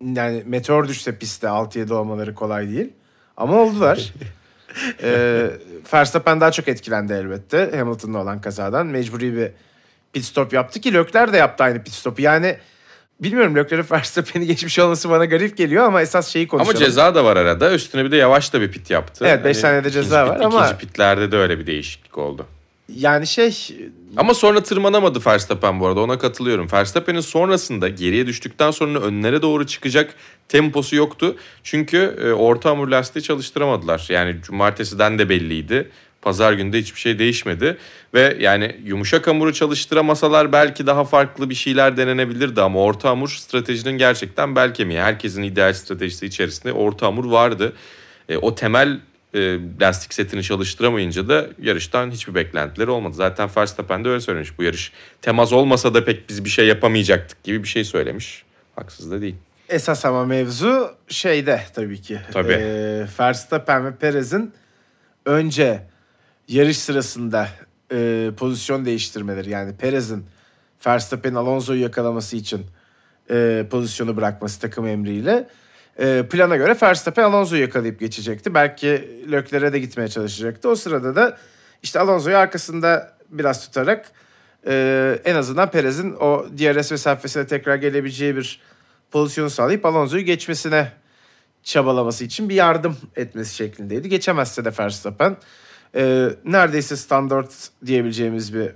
[0.02, 2.94] Yani meteor düşse pistte 6-7 olmaları kolay değil.
[3.38, 4.14] Ama oldular.
[5.04, 5.50] ee,
[5.94, 8.88] Verstappen daha çok etkilendi elbette Hamilton'la olan kazadan.
[8.88, 9.52] Mecburi bir
[10.14, 12.22] pit stop yaptı ki Leclerc de yaptı aynı pit stopu.
[12.22, 12.58] Yani
[13.20, 16.76] bilmiyorum Leclerc'in Verstappen'i geçmiş olması bana garip geliyor ama esas şeyi konuşalım.
[16.78, 17.74] Ama ceza da var arada.
[17.74, 19.26] Üstüne bir de yavaş da bir pit yaptı.
[19.28, 22.46] Evet, beş saniyede ikinci ceza pit- var ama- İkinci pitlerde de öyle bir değişiklik oldu.
[22.96, 23.58] Yani şey
[24.18, 26.68] Ama sonra tırmanamadı Verstappen bu arada ona katılıyorum.
[26.74, 30.14] Verstappen'in sonrasında geriye düştükten sonra önlere doğru çıkacak
[30.48, 31.36] temposu yoktu.
[31.64, 34.06] Çünkü e, orta hamur lastiği çalıştıramadılar.
[34.10, 35.90] Yani cumartesiden de belliydi.
[36.26, 37.78] Pazar günde hiçbir şey değişmedi.
[38.14, 42.62] Ve yani yumuşak hamuru çalıştıramasalar belki daha farklı bir şeyler denenebilirdi.
[42.62, 45.00] Ama orta hamur stratejinin gerçekten bel kemiği.
[45.00, 47.74] Herkesin ideal stratejisi içerisinde orta hamur vardı.
[48.30, 49.00] E, o temel
[49.34, 53.14] e, lastik setini çalıştıramayınca da yarıştan hiçbir beklentileri olmadı.
[53.16, 54.58] Zaten Verstappen de öyle söylemiş.
[54.60, 58.44] Bu yarış temas olmasa da pek biz bir şey yapamayacaktık gibi bir şey söylemiş.
[58.76, 59.36] Haksız da değil.
[59.70, 62.20] esas ama mevzu şeyde tabii ki.
[62.34, 62.54] Tabii.
[62.54, 64.54] Ee, Verstappen ve Perez'in
[65.26, 65.82] önce
[66.48, 67.50] yarış sırasında
[67.92, 70.26] e, pozisyon değiştirmeleri yani Perez'in
[70.88, 72.66] Verstappen'in Alonso'yu yakalaması için
[73.30, 75.48] e, pozisyonu bırakması takım emriyle
[76.00, 78.54] e, plana göre Verstappen Alonso'yu yakalayıp geçecekti.
[78.54, 78.88] Belki
[79.32, 80.70] Leclerc'e de gitmeye çalışacaktı.
[80.70, 81.38] O sırada da
[81.84, 84.12] işte Alonso'yu arkasında biraz tutarak
[84.68, 88.62] e, en azından Perez'in o DRS mesafesine tekrar gelebileceği bir
[89.12, 90.92] pozisyonu sağlayıp Alonso'yu geçmesine
[91.64, 94.10] çabalaması için bir yardım etmesi şeklindeydi.
[94.10, 95.38] Geçemezse de Verstappen
[95.96, 98.72] e, neredeyse standart diyebileceğimiz bir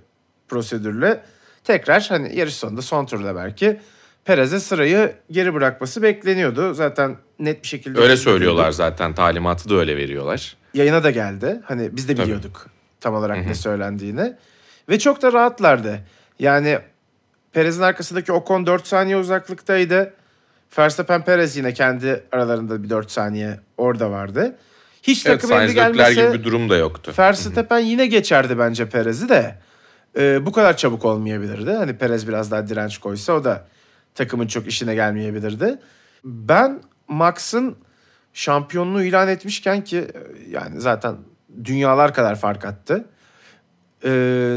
[0.48, 1.24] prosedürle
[1.63, 3.80] tekrar hani yarış sonunda son turda belki
[4.26, 6.74] Perez'e sırayı geri bırakması bekleniyordu.
[6.74, 10.58] Zaten net bir şekilde Öyle söylüyorlar zaten talimatı da öyle veriyorlar.
[10.74, 11.62] yayına da geldi.
[11.65, 12.26] Hani biz de Tabii.
[12.26, 12.67] biliyorduk
[13.00, 14.34] tam olarak ne söylendiğini.
[14.89, 16.00] Ve çok da rahatlardı.
[16.39, 16.80] Yani
[17.54, 20.13] Perez'in arkasındaki Ocon 4 saniye uzaklıktaydı.
[20.78, 24.56] Verstappen Perez yine kendi aralarında bir 4 saniye orada vardı.
[25.10, 27.13] Hiç Evet takım Leclerc gelmese gibi bir durum da yoktu.
[27.19, 29.56] Verstappen yine geçerdi bence Perez'i de.
[30.17, 31.72] e, bu kadar çabuk olmayabilirdi.
[31.72, 33.67] Hani Perez biraz daha direnç koysa o da
[34.15, 35.78] takımın çok işine gelmeyebilirdi.
[36.24, 37.76] Ben Max'ın
[38.34, 40.12] şampiyonluğu ilan etmişken ki e,
[40.50, 41.15] yani zaten
[41.63, 43.06] dünyalar kadar fark attı.
[44.06, 44.10] E,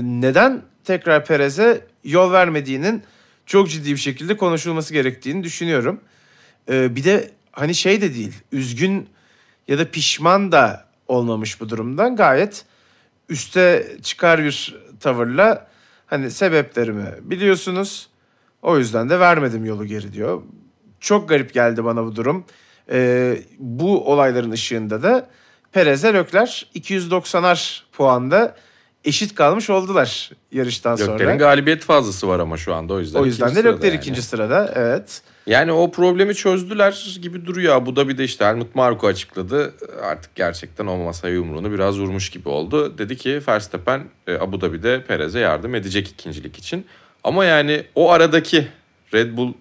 [0.03, 3.03] neden tekrar Perez'e yol vermediğinin
[3.47, 6.01] çok ciddi bir şekilde konuşulması gerektiğini düşünüyorum.
[6.71, 9.09] E, bir de hani şey de değil, üzgün
[9.69, 12.17] ya da pişman da olmamış bu durumdan.
[12.17, 12.65] Gayet
[13.29, 15.67] üste çıkar bir tavırla
[16.07, 18.09] hani sebeplerimi biliyorsunuz.
[18.63, 20.43] O yüzden de vermedim yolu geri diyor.
[21.01, 22.45] Çok garip geldi bana bu durum.
[22.91, 25.29] Ee, bu olayların ışığında da
[25.73, 28.57] Perez'e Lökler 290'ar puanda
[29.05, 31.13] eşit kalmış oldular yarıştan sonra.
[31.13, 33.21] Lökler'in galibiyet fazlası var ama şu anda o yüzden.
[33.21, 33.99] o yüzden de Lökler yani.
[33.99, 34.73] ikinci sırada.
[34.75, 35.23] Evet.
[35.47, 37.77] Yani o problemi çözdüler gibi duruyor.
[37.77, 39.75] Abu Dhabi'de işte Helmut Marko açıkladı.
[40.03, 42.99] Artık gerçekten o masaya yumruğunu biraz vurmuş gibi oldu.
[42.99, 46.87] Dedi ki Verstappen e, Abu Dhabi'de Perez'e yardım edecek ikincilik için.
[47.25, 48.69] Ama yani o aradaki
[49.15, 49.53] Red Bull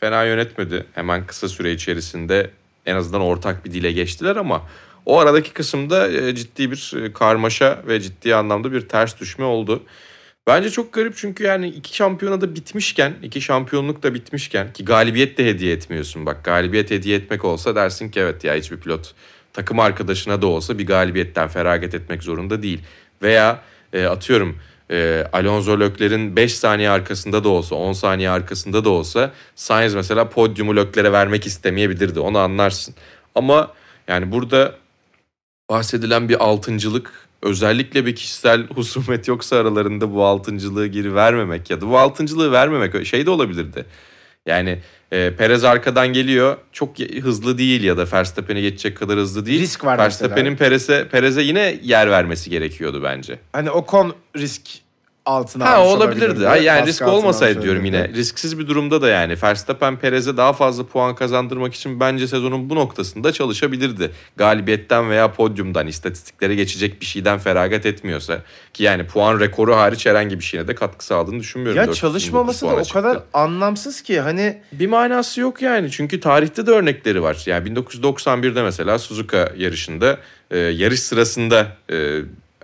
[0.00, 0.86] fena yönetmedi.
[0.94, 2.50] Hemen kısa süre içerisinde
[2.86, 4.62] en azından ortak bir dile geçtiler ama
[5.06, 9.82] o aradaki kısımda e, ciddi bir e, karmaşa ve ciddi anlamda bir ters düşme oldu.
[10.48, 15.38] Bence çok garip çünkü yani iki şampiyona da bitmişken, iki şampiyonluk da bitmişken ki galibiyet
[15.38, 16.26] de hediye etmiyorsun.
[16.26, 19.14] Bak galibiyet hediye etmek olsa dersin ki evet ya hiçbir pilot
[19.52, 22.80] takım arkadaşına da olsa bir galibiyetten feragat etmek zorunda değil.
[23.22, 24.58] Veya e, atıyorum
[24.90, 30.28] e, Alonso Lökler'in 5 saniye arkasında da olsa 10 saniye arkasında da olsa Sainz mesela
[30.28, 32.94] podyumu Lökler'e vermek istemeyebilirdi onu anlarsın.
[33.34, 33.72] Ama
[34.08, 34.74] yani burada
[35.70, 41.88] bahsedilen bir altıncılık özellikle bir kişisel husumet yoksa aralarında bu altıncılığı geri vermemek ya da
[41.88, 43.84] bu altıncılığı vermemek şey de olabilirdi.
[44.46, 44.78] Yani
[45.12, 49.60] e, Perez arkadan geliyor çok hızlı değil ya da Verstappen'e geçecek kadar hızlı değil.
[49.60, 53.38] Risk var Verstappen'in Perez'e Perez'e yine yer vermesi gerekiyordu bence.
[53.52, 54.62] Hani Ocon risk
[55.28, 56.46] altına Ha olabilirdi.
[56.46, 58.08] Ha, yani risk olmasaydı diyorum yine.
[58.08, 62.74] Risksiz bir durumda da yani Verstappen Perez'e daha fazla puan kazandırmak için bence sezonun bu
[62.74, 64.10] noktasında çalışabilirdi.
[64.36, 70.38] Galibiyetten veya podyumdan istatistiklere geçecek bir şeyden feragat etmiyorsa ki yani puan rekoru hariç herhangi
[70.38, 71.80] bir şeyine de katkı sağladığını düşünmüyorum.
[71.80, 72.92] Ya 429 çalışmaması da o çıktı.
[72.92, 75.90] kadar anlamsız ki hani Bir manası yok yani.
[75.90, 77.42] Çünkü tarihte de örnekleri var.
[77.46, 80.18] Yani 1991'de mesela Suzuka yarışında
[80.50, 82.20] e, yarış sırasında e,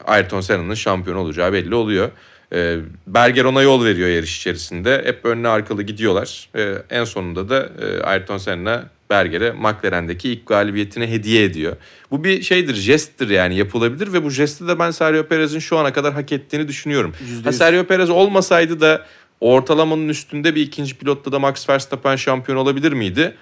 [0.06, 2.10] Ayrton Senna'nın şampiyon olacağı belli oluyor.
[2.52, 5.02] E, Berger ona yol veriyor yarış içerisinde.
[5.04, 6.48] Hep önüne arkalı gidiyorlar.
[6.56, 11.76] E, en sonunda da e, Ayrton Senna Berger'e McLaren'deki ilk galibiyetini hediye ediyor.
[12.10, 15.92] Bu bir şeydir, jesttir yani yapılabilir ve bu jesti de ben Sergio Perez'in şu ana
[15.92, 17.12] kadar hak ettiğini düşünüyorum.
[17.44, 17.52] Ha.
[17.52, 19.06] Sergio Perez olmasaydı da
[19.40, 23.34] ortalamanın üstünde bir ikinci pilotla da Max Verstappen şampiyon olabilir miydi?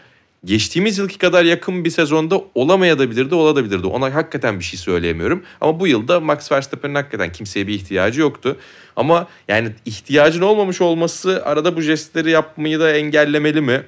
[0.44, 3.86] Geçtiğimiz yılki kadar yakın bir sezonda olamayabilirdi, olabilirdi.
[3.86, 5.42] Ona hakikaten bir şey söyleyemiyorum.
[5.60, 8.56] Ama bu yılda Max Verstappen'in hakikaten kimseye bir ihtiyacı yoktu.
[8.96, 13.82] Ama yani ihtiyacın olmamış olması arada bu jestleri yapmayı da engellemeli mi?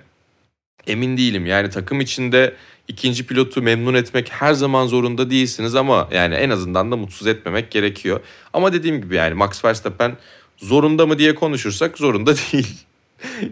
[0.87, 1.47] Emin değilim.
[1.47, 2.55] Yani takım içinde
[2.89, 7.71] ikinci pilotu memnun etmek her zaman zorunda değilsiniz ama yani en azından da mutsuz etmemek
[7.71, 8.21] gerekiyor.
[8.53, 10.17] Ama dediğim gibi yani Max Verstappen
[10.57, 12.85] zorunda mı diye konuşursak zorunda değil.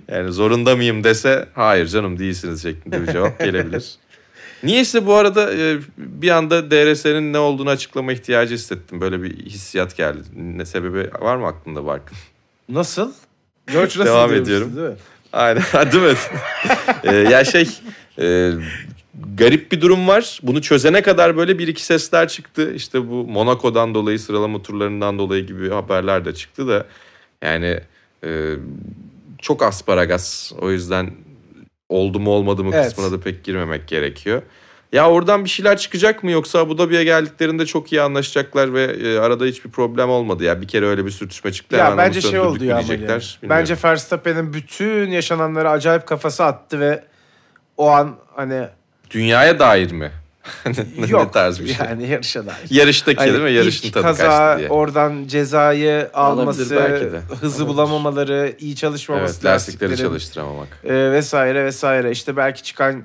[0.08, 3.94] Yani zorunda mıyım dese hayır canım değilsiniz şeklinde bir cevap gelebilir.
[4.62, 9.00] Niyeyse bu arada e, bir anda DRS'nin ne olduğunu açıklama ihtiyacı hissettim.
[9.00, 10.22] Böyle bir hissiyat geldi.
[10.36, 12.16] Ne sebebi var mı aklında Barkın?
[12.68, 13.12] nasıl?
[13.66, 14.76] George Russell Devam ediyorum.
[14.76, 14.94] Değil mi?
[15.32, 16.14] Aynen değil mi?
[17.04, 17.68] Ee, ya şey
[18.18, 18.50] e,
[19.34, 20.40] garip bir durum var.
[20.42, 22.72] Bunu çözene kadar böyle bir iki sesler çıktı.
[22.74, 26.86] İşte bu Monaco'dan dolayı sıralama turlarından dolayı gibi haberler de çıktı da
[27.42, 27.80] yani
[28.24, 28.54] e,
[29.42, 30.52] çok asparagas.
[30.60, 31.10] O yüzden
[31.88, 32.84] oldu mu olmadı mı Evet.
[32.88, 34.42] kısmına da pek girmemek gerekiyor.
[34.92, 39.18] Ya oradan bir şeyler çıkacak mı yoksa Abu Dhabi'ye geldiklerinde çok iyi anlaşacaklar ve e,
[39.18, 40.60] arada hiçbir problem olmadı ya.
[40.60, 41.76] Bir kere öyle bir sürtüşme çıktı.
[41.76, 43.38] Ya bence şey oldu ya diyecekler.
[43.42, 43.50] yani.
[43.50, 47.04] Bence Verstappen'in bütün yaşananlara acayip kafası attı ve
[47.76, 48.66] o an hani
[49.10, 50.10] Dünyaya dair mi?
[50.98, 51.86] Ne, yok ne tarz bir şey?
[51.86, 52.56] yani yarışa dair.
[52.70, 53.52] Yarıştaki Hani değil mi?
[53.52, 54.68] Yarışın tadı kaza, kaçtı diye.
[54.68, 57.20] oradan cezayı alması, belki de.
[57.40, 60.68] hızı bulamamaları, iyi çalışmaması Evet lastikleri çalıştıramamak.
[60.84, 62.10] e, vesaire vesaire.
[62.10, 63.02] İşte belki çıkan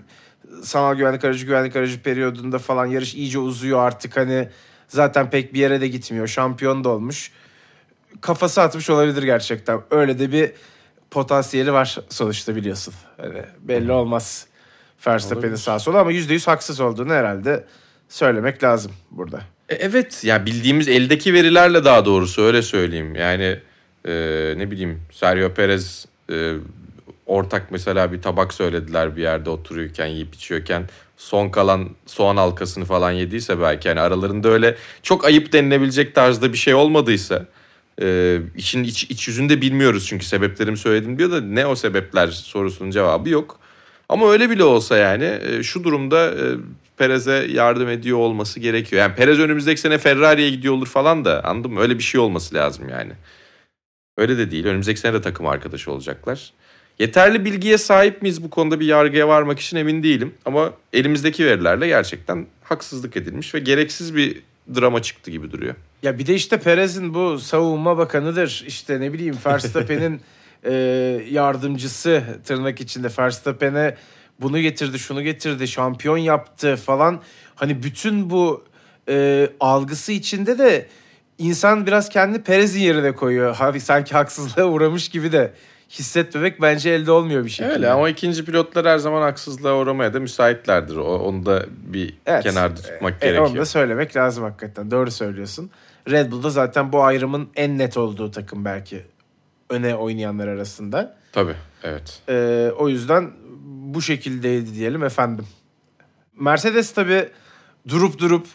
[0.64, 4.50] sanal güvenlik aracı güvenlik aracı periyodunda falan yarış iyice uzuyor artık hani
[4.88, 6.28] zaten pek bir yere de gitmiyor.
[6.28, 7.32] Şampiyon da olmuş.
[8.22, 9.82] Kafası atmış olabilir gerçekten.
[9.92, 10.52] Öyle de bir
[11.12, 12.94] potansiyeli var sonuçta biliyorsun.
[13.18, 14.48] Hani belli olmaz
[15.08, 17.66] Verstappen'in sağ solu ama %100 haksız olduğunu herhalde
[18.10, 19.42] söylemek lazım burada.
[19.70, 23.16] E, evet ya bildiğimiz eldeki verilerle daha doğrusu öyle söyleyeyim.
[23.16, 23.60] Yani
[24.06, 24.14] e,
[24.58, 26.54] ne bileyim Sergio Perez e,
[27.26, 30.84] ortak mesela bir tabak söylediler bir yerde oturuyorken yiyip içiyorken
[31.18, 36.58] son kalan soğan halkasını falan yediyse belki yani aralarında öyle çok ayıp denilebilecek tarzda bir
[36.58, 37.46] şey olmadıysa
[38.02, 42.28] Ee, işin iç, iç yüzünü de bilmiyoruz çünkü sebeplerimi söyledim diyor da ne o sebepler
[42.28, 43.60] sorusunun cevabı yok.
[44.10, 46.44] Ama öyle bile olsa yani e, şu durumda e,
[46.98, 49.02] Perez'e yardım ediyor olması gerekiyor.
[49.02, 51.80] Yani Perez önümüzdeki sene Ferrari'ye gidiyor olur falan da anladın mı?
[51.80, 53.12] Öyle bir şey olması lazım yani.
[54.18, 54.66] Öyle de değil.
[54.66, 56.54] Önümüzdeki sene de takım arkadaşı olacaklar.
[57.00, 60.34] Yeterli bilgiye sahip miyiz bu konuda bir yargıya varmak için emin değilim.
[60.46, 64.42] Ama elimizdeki verilerle gerçekten haksızlık edilmiş ve gereksiz bir
[64.76, 65.76] drama çıktı gibi duruyor.
[66.04, 68.64] Ya bir de işte Perez'in bu savunma bakanıdır.
[68.68, 70.22] İşte ne bileyim Verstappen'in
[70.68, 70.74] e,
[71.30, 73.96] yardımcısı tırnak içinde Verstappen'e
[74.42, 77.22] bunu getirdi, şunu getirdi, şampiyon yaptı falan.
[77.56, 78.64] Hani bütün bu
[79.10, 80.86] e, algısı içinde de
[81.38, 83.56] insan biraz kendi Perez'in yerine koyuyor.
[83.60, 85.54] Hani sanki haksızlığa uğramış gibi de
[85.90, 87.74] hissetmemek bence elde olmuyor bir şekilde.
[87.74, 90.96] Öyle ama ikinci pilotlar her zaman haksızlığa uğramaya da müsaitlerdir.
[90.96, 92.44] O, onu da bir Evet.
[92.44, 93.50] kenarda tutmak E, gerekiyor.
[93.50, 94.92] onu da söylemek lazım hakikaten.
[94.92, 95.70] Doğru söylüyorsun.
[96.10, 99.02] Red Bull'da zaten bu ayrımın en net olduğu takım belki
[99.70, 101.18] öne oynayanlar arasında.
[101.32, 102.22] Tabii evet.
[102.30, 103.32] Ee, o yüzden
[103.66, 105.46] bu şekildeydi diyelim efendim.
[106.40, 107.30] Mercedes tabii
[107.88, 108.48] durup durup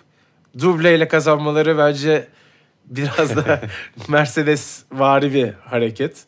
[0.58, 2.28] dubleyle kazanmaları bence
[2.84, 3.60] biraz da
[4.08, 6.24] Mercedes vari bir hareket.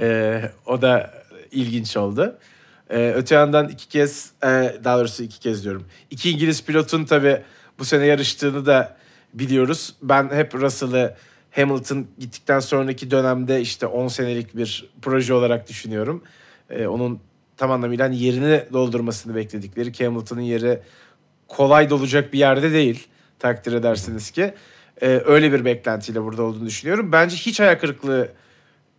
[0.00, 1.14] Ee, o da
[1.50, 2.38] ilginç oldu.
[2.90, 4.46] Ee, öte yandan iki kez, e,
[4.84, 5.86] daha doğrusu iki kez diyorum.
[6.10, 7.42] İki İngiliz pilotun tabii
[7.78, 8.96] bu sene yarıştığını da
[9.34, 9.94] biliyoruz.
[10.02, 11.16] Ben hep Russell'ı
[11.50, 16.22] Hamilton gittikten sonraki dönemde işte 10 senelik bir proje olarak düşünüyorum.
[16.70, 17.20] Ee, onun
[17.56, 20.80] tam anlamıyla hani yerini doldurmasını bekledikleri ki Hamilton'ın yeri
[21.48, 23.08] kolay dolacak bir yerde değil
[23.38, 24.54] takdir edersiniz ki.
[25.02, 27.12] Ee, öyle bir beklentiyle burada olduğunu düşünüyorum.
[27.12, 28.28] Bence hiç ayak kırıklığı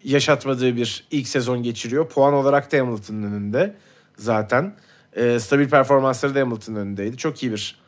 [0.04, 2.10] yaşatmadığı bir ilk sezon geçiriyor.
[2.10, 3.76] Puan olarak da Hamilton'ın önünde
[4.18, 4.76] zaten.
[5.16, 7.18] Ee, stabil performansları da Hamilton'ın önündeydi.
[7.18, 7.82] Çok iyi bir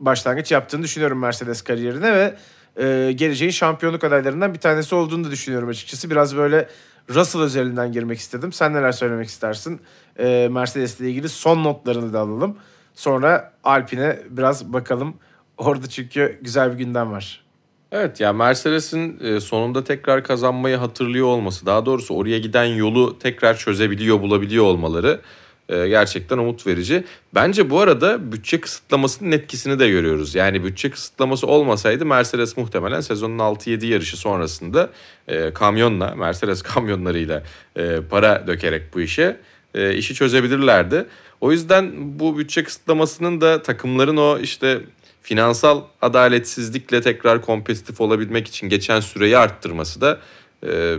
[0.00, 2.36] başlangıç yaptığını düşünüyorum Mercedes kariyerine ve
[2.76, 6.10] e, geleceğin şampiyonluk adaylarından bir tanesi olduğunu da düşünüyorum açıkçası.
[6.10, 6.68] Biraz böyle
[7.10, 8.52] Russell özelinden girmek istedim.
[8.52, 9.80] Sen neler söylemek istersin?
[10.18, 12.56] E, Mercedes ile ilgili son notlarını da alalım.
[12.94, 15.14] Sonra Alpine biraz bakalım.
[15.58, 17.44] Orada çünkü güzel bir gündem var.
[17.92, 23.56] Evet ya Mercedes'in e, sonunda tekrar kazanmayı hatırlıyor olması, daha doğrusu oraya giden yolu tekrar
[23.56, 25.20] çözebiliyor, bulabiliyor olmaları
[25.68, 27.04] e, gerçekten umut verici.
[27.34, 30.34] Bence bu arada bütçe kısıtlamasının etkisini de görüyoruz.
[30.34, 34.90] Yani bütçe kısıtlaması olmasaydı Mercedes muhtemelen sezonun 6-7 yarışı sonrasında
[35.28, 37.42] e, kamyonla, Mercedes kamyonlarıyla
[37.76, 39.36] e, para dökerek bu işe
[39.74, 41.06] e, işi çözebilirlerdi.
[41.40, 44.80] O yüzden bu bütçe kısıtlamasının da takımların o işte
[45.22, 50.20] finansal adaletsizlikle tekrar kompetitif olabilmek için geçen süreyi arttırması da
[50.64, 50.98] e,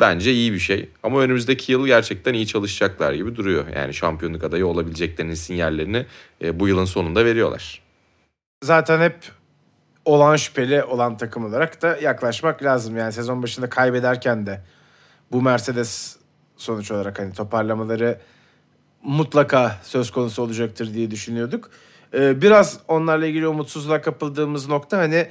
[0.00, 0.88] bence iyi bir şey.
[1.02, 3.64] Ama önümüzdeki yıl gerçekten iyi çalışacaklar gibi duruyor.
[3.76, 6.06] Yani şampiyonluk adayı olabileceklerinin sinyallerini
[6.42, 7.82] e, bu yılın sonunda veriyorlar.
[8.62, 9.16] Zaten hep
[10.04, 12.96] olan şüpheli olan takım olarak da yaklaşmak lazım.
[12.96, 14.60] Yani sezon başında kaybederken de
[15.32, 16.16] bu Mercedes
[16.56, 18.20] sonuç olarak hani toparlamaları
[19.02, 21.70] mutlaka söz konusu olacaktır diye düşünüyorduk.
[22.14, 25.28] Ee, biraz onlarla ilgili umutsuzluğa kapıldığımız nokta hani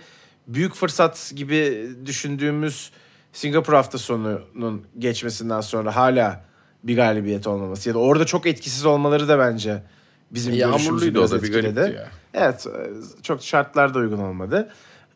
[0.48, 2.92] büyük fırsat gibi düşündüğümüz
[3.40, 6.44] Singapur hafta sonunun geçmesinden sonra hala
[6.84, 9.84] bir galibiyet olmaması ya da orada çok etkisiz olmaları da bence
[10.32, 11.76] bizim görüşümüzü biraz da bir etkiledi.
[11.76, 12.08] garipti ya.
[12.34, 14.70] Evet e, çok şartlar da uygun olmadı.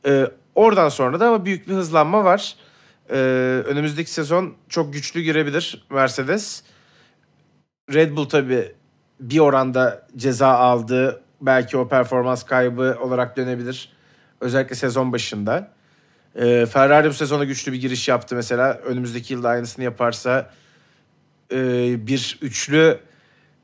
[0.06, 2.56] Ee, oradan sonra da ama büyük bir hızlanma var.
[3.10, 3.16] Ee,
[3.66, 6.64] önümüzdeki sezon çok güçlü girebilir Mercedes.
[7.94, 8.72] Red Bull tabii
[9.20, 11.22] bir oranda ceza aldı.
[11.42, 13.90] Belki o performans kaybı olarak dönebilir.
[14.42, 15.73] Özellikle sezon başında.
[16.36, 18.74] Ee, Ferrari bu sezona güçlü bir giriş yaptı mesela.
[18.74, 20.52] Önümüzdeki yılda aynısını yaparsa
[21.52, 21.58] e,
[22.08, 23.00] bir üçlü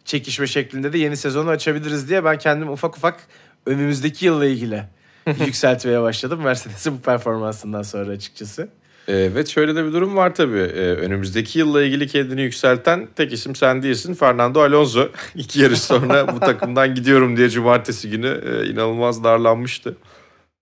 [0.06, 3.28] çekişme şeklinde de yeni sezonu açabiliriz diye ben kendim ufak ufak
[3.66, 4.84] önümüzdeki yılla ilgili
[5.46, 6.42] yükseltmeye başladım.
[6.44, 8.70] Mercedes'in bu performansından sonra açıkçası.
[9.08, 10.58] Evet şöyle de bir durum var tabii.
[10.60, 14.14] Ee, önümüzdeki yılla ilgili kendini yükselten tek isim sen değilsin.
[14.14, 19.98] Fernando Alonso iki yarış sonra bu takımdan gidiyorum diye cumartesi günü e, inanılmaz darlanmıştı.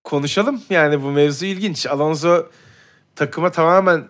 [0.07, 0.61] Konuşalım.
[0.69, 1.85] Yani bu mevzu ilginç.
[1.85, 2.45] Alonso
[3.15, 4.03] takıma tamamen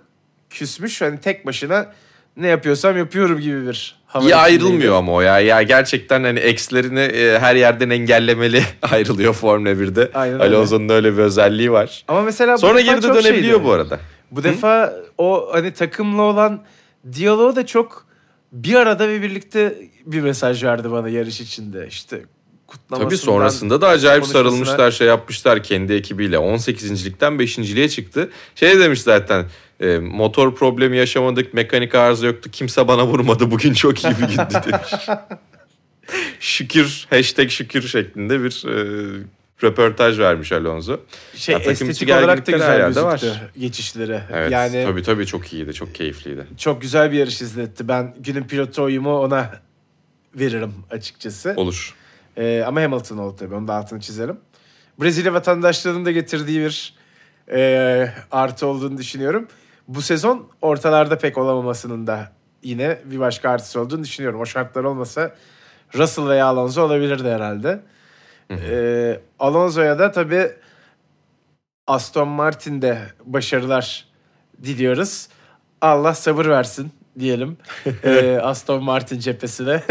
[0.49, 1.01] küsmüş.
[1.01, 1.93] Hani tek başına
[2.37, 4.23] ne yapıyorsam yapıyorum gibi bir hava.
[4.23, 4.41] İçindeydi.
[4.41, 5.39] ayrılmıyor ama o ya.
[5.39, 10.11] Ya gerçekten hani ekslerini e, her yerden engellemeli ayrılıyor Formula 1'de.
[10.13, 10.55] Aynen öyle.
[10.55, 12.05] Alonso'nun öyle bir özelliği var.
[12.07, 13.63] Ama mesela Sonra geri de dönebiliyor şeydi.
[13.63, 13.99] bu arada.
[14.31, 16.63] Bu defa o hani takımla olan
[17.13, 18.05] diyaloğu da çok
[18.51, 19.75] bir arada ve birlikte
[20.05, 21.87] bir mesaj verdi bana yarış içinde.
[21.87, 22.21] İşte
[22.67, 23.09] kutlamasından.
[23.09, 26.35] Tabii sonrasında da acayip sarılmışlar şey yapmışlar kendi ekibiyle.
[26.35, 28.29] 18.likten 5.liğe çıktı.
[28.55, 29.45] Şey demiş zaten
[29.79, 34.53] e, motor problemi yaşamadık, mekanik arıza yoktu, kimse bana vurmadı bugün çok iyi bir gündü
[34.65, 35.07] demiş.
[36.39, 39.07] şükür, hashtag şükür şeklinde bir e,
[39.63, 40.99] röportaj vermiş Alonso.
[41.35, 43.21] Şey Ya estetik olarak da güzel gözüktü var.
[43.59, 44.21] geçişleri.
[44.33, 46.47] Evet yani tabii tabii çok iyiydi, çok keyifliydi.
[46.57, 47.87] çok güzel bir yarış izletti.
[47.87, 49.51] Ben günün pilotu oyumu ona
[50.35, 51.53] veririm açıkçası.
[51.57, 51.95] Olur.
[52.37, 53.55] Ee, ama Hamilton oldu tabii.
[53.55, 54.39] Onun da altını çizelim.
[55.01, 56.95] Brezilya vatandaşlarının da getirdiği bir
[57.51, 59.47] e, artı olduğunu düşünüyorum.
[59.87, 62.31] Bu sezon ortalarda pek olamamasının da
[62.63, 64.41] yine bir başka artısı olduğunu düşünüyorum.
[64.41, 65.35] O şartlar olmasa
[65.95, 67.79] Russell veya Alonso olabilirdi herhalde.
[68.51, 70.51] Ee, Alonso'ya da tabii
[71.87, 74.05] Aston Martin'de başarılar
[74.63, 75.27] diliyoruz.
[75.81, 77.57] Allah sabır versin diyelim
[78.03, 79.83] ee, Aston Martin cephesine.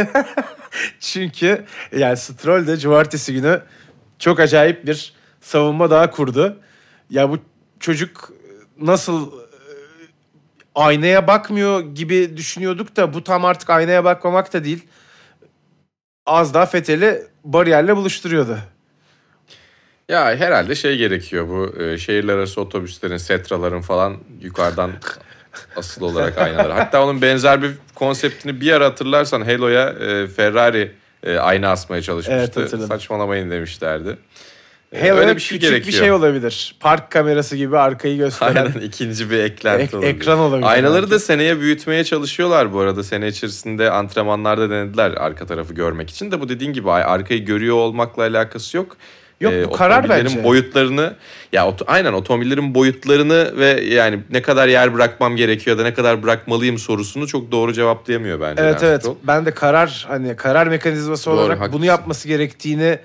[1.01, 1.64] Çünkü
[1.97, 3.62] yani Stroll de cumartesi günü
[4.18, 6.57] çok acayip bir savunma daha kurdu.
[7.11, 7.39] Ya bu
[7.81, 8.33] çocuk
[8.81, 9.43] nasıl e,
[10.74, 14.87] aynaya bakmıyor gibi düşünüyorduk da bu tam artık aynaya bakmamak da değil.
[16.27, 18.59] Az daha Fethel'i bariyerle buluşturuyordu.
[20.09, 24.91] Ya herhalde şey gerekiyor bu e, şehirler arası otobüslerin, setraların falan yukarıdan
[25.76, 26.72] asıl olarak aynaları.
[26.72, 30.92] Hatta onun benzer bir konseptini bir ara hatırlarsan Halo'ya e, Ferrari
[31.22, 32.61] e, ayna asmaya Evet, çalışmıştı.
[32.61, 32.88] hatırladım.
[32.88, 34.16] Saçmalamayın demişlerdi.
[34.92, 35.92] E, Hele öyle bir şey küçük gerekiyor.
[35.94, 36.76] bir şey olabilir.
[36.80, 38.66] Park kamerası gibi arkayı gösteren.
[38.66, 40.14] Aynen ikinci bir eklenti Ek- olabilir.
[40.14, 41.11] ekran olabilir Aynaları belki.
[41.14, 43.02] da seneye büyütmeye çalışıyorlar bu arada.
[43.02, 47.76] Sene içerisinde antrenmanlarda denediler arka tarafı görmek için de bu dediğin gibi ay- arkayı görüyor
[47.76, 48.96] olmakla alakası yok.
[49.41, 50.45] Yok, bu karar bence.
[50.45, 51.14] boyutlarını
[51.53, 55.95] ya oto- aynen otomobillerin boyutlarını ve yani ne kadar yer bırakmam gerekiyor ya da ne
[55.95, 58.62] kadar bırakmalıyım sorusunu çok doğru cevaplayamıyor bence.
[58.62, 59.01] Evet evet.
[59.01, 59.14] Stroll.
[59.22, 61.72] Ben de karar hani karar mekanizması Doğru, olarak haklısın.
[61.78, 62.99] bunu yapması gerektiğini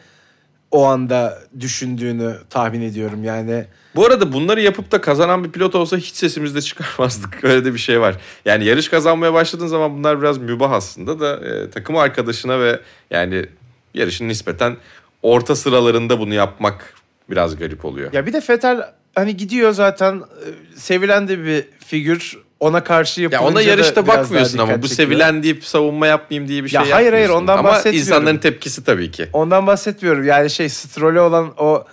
[0.72, 3.24] o anda düşündüğünü tahmin ediyorum.
[3.24, 3.66] Yani
[3.96, 7.40] Bu arada bunları yapıp da kazanan bir pilot olsa hiç sesimizi de çıkarmazdık.
[7.44, 8.16] Öyle de bir şey var.
[8.46, 12.80] Yani yarış kazanmaya başladığın zaman bunlar biraz mübah aslında da e, takım arkadaşına ve
[13.12, 13.46] yani
[13.94, 14.78] yarışın nispeten
[15.24, 16.94] orta sıralarında bunu yapmak
[17.30, 18.14] biraz garip oluyor.
[18.14, 18.82] ya bir de Vettel
[19.16, 22.38] hani gidiyor zaten e, sevilen de bir figür.
[22.60, 26.70] Ona karşı Ya yapılınca ona yarışta bakmıyorsun ama bu sevilen deyip savunma yapmayayım diye bir
[26.70, 27.42] şey Ya hayır, hayır, yapmıyorsun.
[27.42, 28.00] ondan Ama bahsetmiyorum.
[28.02, 29.30] insanların tepkisi tabii ki.
[29.34, 30.24] Ondan bahsetmiyorum.
[30.24, 31.86] Yani şey Stroll'e olan o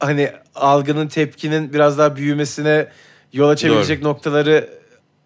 [0.00, 2.86] hani algının tepkinin biraz daha büyümesine
[3.32, 4.68] yol açabilecek noktaları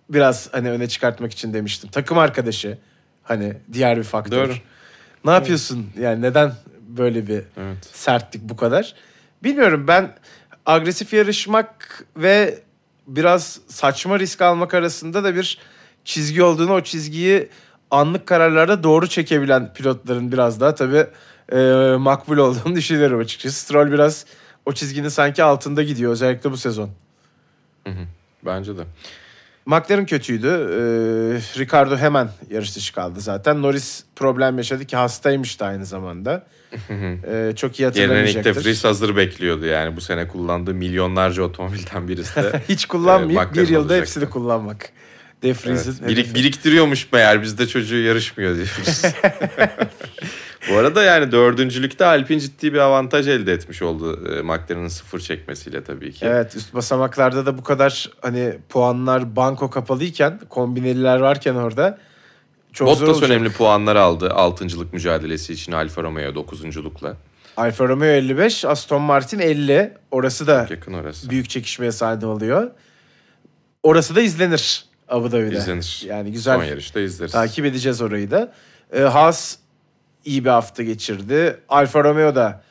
[0.08, 1.90] biraz hani öne çıkartmak için demiştim.
[1.90, 2.78] Takım arkadaşı
[3.22, 4.48] hani diğer bir faktör.
[4.48, 4.54] Doğru.
[5.24, 5.86] Ne yapıyorsun?
[6.00, 6.52] Yani neden
[6.96, 7.78] böyle bir Evet.
[7.92, 8.94] sertlik bu kadar?
[9.42, 10.14] Bilmiyorum ben
[10.66, 12.58] agresif yarışmak ve
[13.06, 15.58] biraz saçma risk almak arasında da bir
[16.04, 17.48] çizgi olduğunu o çizgiyi
[17.90, 21.06] anlık kararlarda doğru çekebilen pilotların biraz daha tabii
[21.52, 21.56] e,
[21.98, 23.60] makbul olduğunu düşünüyorum açıkçası.
[23.60, 24.26] Stroll biraz
[24.66, 26.90] o çizginin sanki altında gidiyor özellikle bu sezon.
[28.46, 28.82] Bence de.
[29.66, 30.46] McLaren kötüydü.
[30.46, 33.62] Ee, Ricardo hemen yarış dışı kaldı zaten.
[33.62, 36.46] Norris problem yaşadı ki hastaymış da aynı zamanda.
[36.90, 38.82] Ee, çok iyi Yerine Nick hatırlamayacaktır.
[38.88, 42.62] Hazır bekliyordu yani bu sene kullandığı milyonlarca otomobilden birisi de.
[42.68, 44.00] Hiç kullanmayıp Ee, bir yılda olacaktı.
[44.00, 44.90] hepsini kullanmak.
[45.42, 45.88] De Evet.
[46.08, 49.02] Birik, biriktiriyormuş meğer bizde çocuğu yarışmıyor diyoruz.
[50.70, 55.84] Bu arada yani dördüncülükte Alpine ciddi bir avantaj elde etmiş oldu e, McLaren'ın sıfır çekmesiyle
[55.84, 56.26] tabii ki.
[56.26, 61.98] Evet üst basamaklarda da bu kadar hani puanlar banko kapalıyken kombineliler varken orada
[62.72, 63.30] çok zor Bottas olacak.
[63.30, 67.16] önemli puanlar aldı altıncılık mücadelesi için Alfa Romeo dokuzunculukla.
[67.56, 69.92] Alfa Romeo 55, Aston Martin 50.
[70.10, 71.30] Orası da Yakın orası.
[71.30, 72.70] büyük çekişmeye sahne oluyor.
[73.82, 75.56] Orası da izlenir Abu Dhabi'de.
[75.56, 76.02] İzlenir.
[76.06, 77.32] Yani güzel Son yarışta izleriz.
[77.32, 78.52] takip edeceğiz orayı da.
[78.92, 79.56] Ee, Haas
[80.24, 81.60] iyi bir hafta geçirdi.
[81.68, 82.62] Alfa Romeo da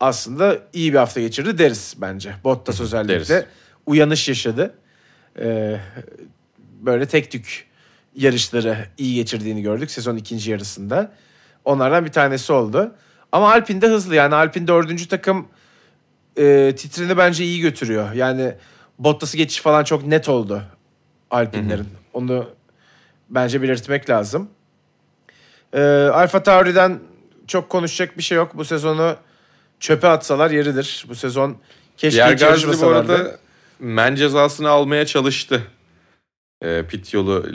[0.00, 2.34] aslında iyi bir hafta geçirdi deriz bence.
[2.44, 3.46] Bottas özellikle deriz.
[3.86, 4.74] uyanış yaşadı.
[5.38, 5.80] Ee,
[6.80, 7.66] böyle tek tük
[8.14, 11.12] yarışları iyi geçirdiğini gördük sezon ikinci yarısında.
[11.64, 12.94] Onlardan bir tanesi oldu.
[13.32, 15.48] Ama Alpine de hızlı yani Alpine dördüncü takım
[16.36, 18.12] e, titrini bence iyi götürüyor.
[18.12, 18.54] Yani
[18.98, 20.62] Bottas'ı geçiş falan çok net oldu
[21.30, 21.88] Alpinlerin.
[22.12, 22.50] Onu
[23.30, 24.48] bence belirtmek lazım.
[25.74, 25.80] Ee,
[26.12, 26.98] Alfa Tauri'den
[27.46, 28.50] çok konuşacak bir şey yok.
[28.54, 29.16] Bu sezonu
[29.80, 31.06] çöpe atsalar yeridir.
[31.08, 31.56] Bu sezon
[31.96, 33.36] keşke Pierre hiç Gasly bu arada
[33.80, 35.62] men cezasını almaya çalıştı.
[36.62, 37.46] E, pit yolu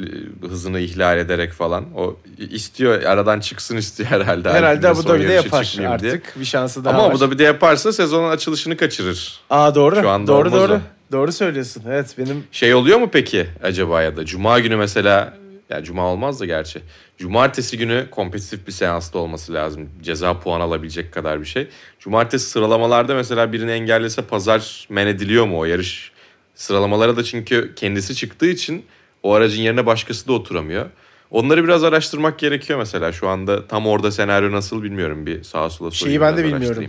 [0.43, 1.85] e, hızını ihlal ederek falan.
[1.95, 4.49] O istiyor aradan çıksın istiyor herhalde.
[4.49, 6.01] Herhalde Abu Dhabi'de yapar artık.
[6.01, 6.21] diye.
[6.35, 7.11] Bir şansı daha Ama var.
[7.11, 9.39] Abu Dhabi'de yaparsa sezonun açılışını kaçırır.
[9.49, 9.95] Aa doğru.
[9.95, 10.73] Şu anda doğru doğru.
[10.73, 10.79] o.
[11.11, 11.83] Doğru söylüyorsun.
[11.87, 15.33] Evet benim Şey oluyor mu peki acaba ya da Cuma günü mesela
[15.69, 16.81] ya Cuma olmaz da gerçi.
[17.17, 19.89] Cumartesi günü kompetitif bir seansta olması lazım.
[20.01, 21.67] Ceza puan alabilecek kadar bir şey.
[21.99, 26.11] Cumartesi sıralamalarda mesela birini engellese pazar men ediliyor mu o yarış?
[26.55, 28.85] Sıralamalara da çünkü kendisi çıktığı için
[29.23, 30.85] o aracın yerine başkası da oturamıyor.
[31.31, 33.11] Onları biraz araştırmak gerekiyor mesela.
[33.11, 35.25] Şu anda tam orada senaryo nasıl bilmiyorum.
[35.25, 35.93] Bir sağa sola sorayım.
[35.93, 36.85] şeyi ben de bilmiyorum.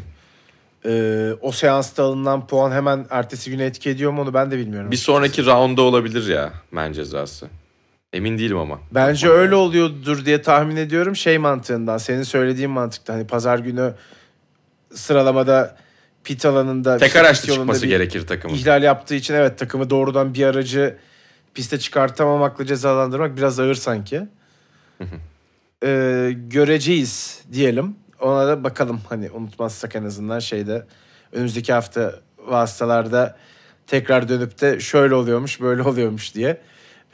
[0.87, 4.91] Ee, o seansta alınan puan hemen ertesi güne etki ediyor mu onu ben de bilmiyorum.
[4.91, 7.49] Bir sonraki roundda olabilir ya men cezası.
[8.13, 8.81] Emin değilim ama.
[8.91, 11.99] Bence öyle oluyordur diye tahmin ediyorum şey mantığından.
[11.99, 13.95] Senin söylediğin mantıkta hani pazar günü
[14.95, 15.77] sıralamada
[16.25, 18.55] pit alanında Tek pit araçlı çıkması gerekir takımın.
[18.55, 20.97] ihlal yaptığı için evet takımı doğrudan bir aracı
[21.55, 24.23] piste çıkartamamakla cezalandırmak biraz ağır sanki.
[25.85, 27.97] Ee, göreceğiz diyelim.
[28.21, 30.87] Ona da bakalım hani unutmazsak en azından şeyde
[31.33, 32.15] önümüzdeki hafta
[32.47, 33.37] vasıtalarda
[33.87, 36.61] tekrar dönüp de şöyle oluyormuş böyle oluyormuş diye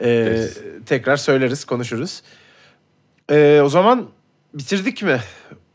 [0.01, 0.47] ee,
[0.85, 2.21] tekrar söyleriz konuşuruz.
[3.31, 4.07] Ee, o zaman
[4.53, 5.19] bitirdik mi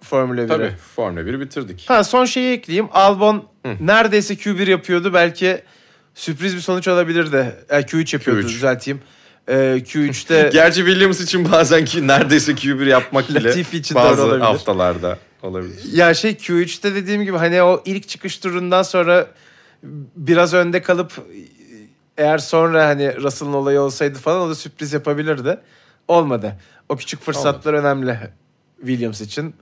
[0.00, 0.48] Formula 1'i?
[0.48, 1.84] Tabii Formula 1'i bitirdik.
[1.88, 2.88] Ha son şeyi ekleyeyim.
[2.92, 3.44] Albon
[3.80, 5.14] neredeyse Q1 yapıyordu.
[5.14, 5.62] Belki
[6.14, 7.54] sürpriz bir sonuç olabilirdi.
[7.68, 8.44] E, Q3 yapıyordu Q3.
[8.48, 9.00] düzelteyim.
[9.48, 14.40] E, Q3'te Gerçi Williams için bazen ki neredeyse Q1 yapmak bile Latifi için bazı olabilir.
[14.44, 15.80] haftalarda olabilir.
[15.92, 19.26] ya şey Q3'te dediğim gibi hani o ilk çıkış turundan sonra
[20.16, 21.12] biraz önde kalıp
[22.18, 25.58] eğer sonra hani Russell'ın olayı olsaydı falan o da sürpriz yapabilirdi.
[26.08, 26.56] Olmadı.
[26.88, 28.18] O küçük fırsatlar önemli
[28.80, 29.54] Williams için.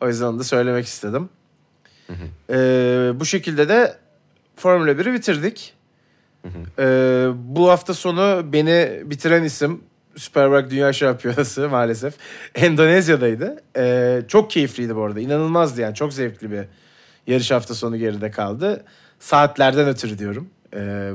[0.00, 1.28] O yüzden onu da söylemek istedim.
[2.50, 3.96] Ee, bu şekilde de
[4.56, 5.74] Formula 1'i bitirdik.
[6.78, 9.80] Ee, bu hafta sonu beni bitiren isim
[10.16, 12.14] Superbike Dünya Şampiyonası maalesef
[12.54, 13.62] Endonezya'daydı.
[13.76, 15.20] Ee, çok keyifliydi bu arada.
[15.20, 15.94] İnanılmazdı yani.
[15.94, 16.64] Çok zevkli bir
[17.26, 18.84] yarış hafta sonu geride kaldı.
[19.18, 20.48] Saatlerden ötürü diyorum.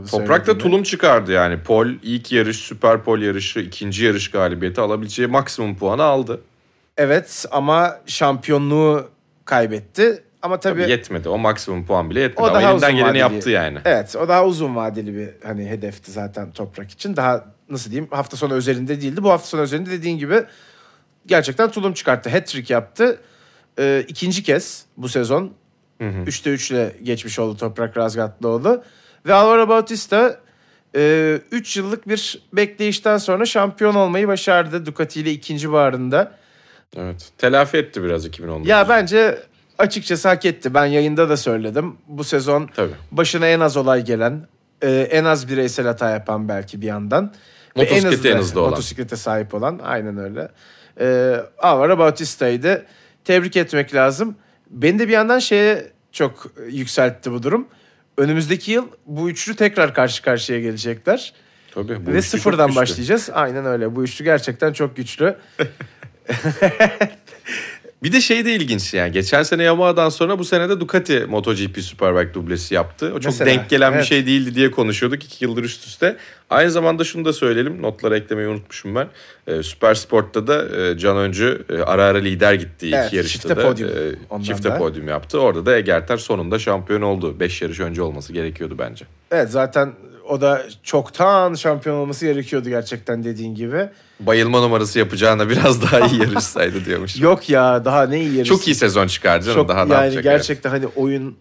[0.03, 0.57] Bu Toprak'ta söylediğimi.
[0.59, 1.59] tulum çıkardı yani.
[1.63, 6.41] Pol ilk yarış, süper pol yarışı, ikinci yarış galibiyeti alabileceği maksimum puanı aldı.
[6.97, 9.09] Evet ama şampiyonluğu
[9.45, 10.23] kaybetti.
[10.41, 11.29] Ama tabii, Tabii yetmedi.
[11.29, 12.41] O maksimum puan bile yetmedi.
[12.41, 13.17] O Ama daha elinden uzun geleni vadeli.
[13.19, 13.79] yaptı yani.
[13.85, 17.15] Evet o daha uzun vadeli bir hani hedefti zaten Toprak için.
[17.15, 19.23] Daha nasıl diyeyim hafta sonu özelinde değildi.
[19.23, 20.43] Bu hafta sonu özelinde dediğin gibi
[21.25, 22.29] gerçekten tulum çıkarttı.
[22.29, 23.19] Hat-trick yaptı.
[23.79, 25.51] Ee, ikinci kez bu sezon.
[26.01, 28.83] 3'te 3 ile geçmiş oldu Toprak Razgatlıoğlu.
[29.25, 30.39] Ve Alvaro Bautista
[30.93, 36.31] 3 yıllık bir bekleyişten sonra şampiyon olmayı başardı Ducati ile ikinci barında.
[36.97, 37.29] Evet.
[37.37, 38.69] Telafi etti biraz 2019.
[38.69, 39.37] Ya bence
[39.77, 40.73] açıkçası hak etti.
[40.73, 41.97] Ben yayında da söyledim.
[42.07, 42.91] Bu sezon Tabii.
[43.11, 44.47] başına en az olay gelen,
[44.81, 47.33] e, en az bireysel hata yapan belki bir yandan.
[47.77, 48.69] Ve Motosikleti en hızlı olan.
[48.69, 50.51] Motosiklete sahip olan aynen öyle.
[50.99, 52.85] E, Alvaro Bautista'ydı.
[53.23, 54.35] Tebrik etmek lazım.
[54.69, 57.67] Beni de bir yandan şeye çok yükseltti bu durum.
[58.21, 61.33] Önümüzdeki yıl bu üçlü tekrar karşı karşıya gelecekler.
[61.73, 62.05] Tabii.
[62.05, 63.29] bu Ve sıfırdan başlayacağız.
[63.33, 63.95] Aynen öyle.
[63.95, 65.35] Bu üçlü gerçekten çok güçlü.
[68.03, 69.11] Bir de şey de ilginç yani.
[69.11, 73.05] Geçen sene Yamaha'dan sonra bu sene de Ducati MotoGP Superbike dublesi yaptı.
[73.15, 74.07] O çok Mesela, denk gelen bir evet.
[74.07, 76.17] şey değildi diye konuşuyorduk iki yıldır üst üste.
[76.49, 77.81] Aynı zamanda şunu da söyleyelim.
[77.81, 79.07] Notlara eklemeyi unutmuşum ben.
[79.47, 83.55] Ee, Süper Sport'ta da e, Can Öncü e, ara ara lider gitti Evet, yarışta çifte
[83.55, 83.67] da.
[83.67, 83.89] podyum
[84.39, 84.77] E, çifte da.
[84.77, 85.39] podyum yaptı.
[85.39, 87.39] Orada da Egerter sonunda şampiyon oldu.
[87.39, 89.05] Beş yarış önce olması gerekiyordu bence.
[89.31, 89.93] Evet zaten
[90.31, 93.89] o da çoktan şampiyon olması gerekiyordu gerçekten dediğin gibi.
[94.19, 97.19] Bayılma numarası yapacağına biraz daha iyi yarışsaydı diyormuş.
[97.19, 98.49] Yok ya daha ne iyi yarış.
[98.49, 99.57] Çok iyi sezon çıkardı canım.
[99.57, 101.37] Çok daha yani yapacak gerçekten hani oyun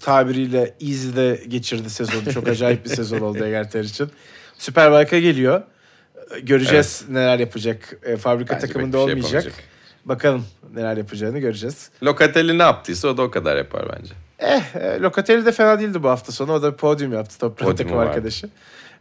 [0.00, 2.32] tabiriyle easy'de geçirdi sezonu.
[2.34, 4.10] Çok acayip bir sezon oldu Egerter için.
[4.58, 5.62] Superbike'a geliyor.
[6.42, 7.98] Göreceğiz neler yapacak.
[8.02, 9.32] E, fabrika Bence takımında şey olmayacak.
[9.32, 9.64] yapamayacak.
[10.04, 11.90] Bakalım neler yapacağını göreceğiz.
[12.02, 14.14] Locatelli ne yaptıysa o da o kadar yapar bence.
[14.38, 16.52] Eh, e, Locatelli de fena değildi bu hafta sonu.
[16.52, 18.10] O da bir podyum yaptı toprağın Podyumu takım vardı.
[18.10, 18.48] arkadaşı.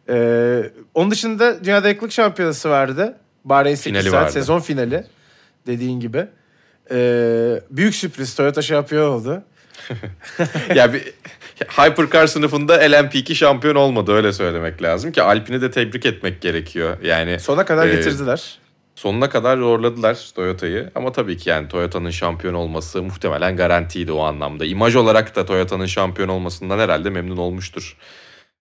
[0.09, 0.63] Ee,
[0.93, 3.17] onun dışında Dünyada Yaklık Şampiyonası vardı.
[3.45, 4.31] Bahreyn 8 Finali saat vardı.
[4.33, 5.03] sezon finali.
[5.67, 6.27] Dediğin gibi.
[6.91, 9.43] Ee, büyük sürpriz Toyota şampiyon oldu.
[10.75, 11.13] ya bir
[11.69, 16.97] Hypercar sınıfında LMP2 şampiyon olmadı öyle söylemek lazım ki Alpine'i de tebrik etmek gerekiyor.
[17.03, 18.59] Yani Sona kadar e, getirdiler.
[18.98, 24.66] Sonuna kadar zorladılar Toyota'yı ama tabii ki yani Toyota'nın şampiyon olması muhtemelen garantiydi o anlamda.
[24.66, 27.98] İmaj olarak da Toyota'nın şampiyon olmasından herhalde memnun olmuştur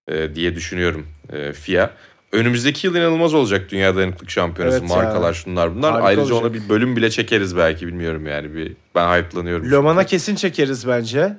[0.07, 1.89] e, diye düşünüyorum e, FIA.
[2.31, 4.77] Önümüzdeki yıl inanılmaz olacak Dünya Dayanıklık Şampiyonası.
[4.77, 4.95] Evet ya.
[4.95, 5.91] Markalar şunlar bunlar.
[5.91, 6.41] Harika Ayrıca olacak.
[6.41, 8.53] ona bir bölüm bile çekeriz belki bilmiyorum yani.
[8.53, 9.71] bir Ben hype'lanıyorum.
[9.71, 11.37] Loman'a kesin çekeriz bence.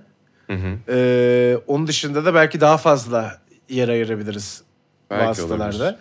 [0.89, 4.63] Ee, onun dışında da belki daha fazla yer ayırabiliriz
[5.11, 5.99] Belki vasıtalarda.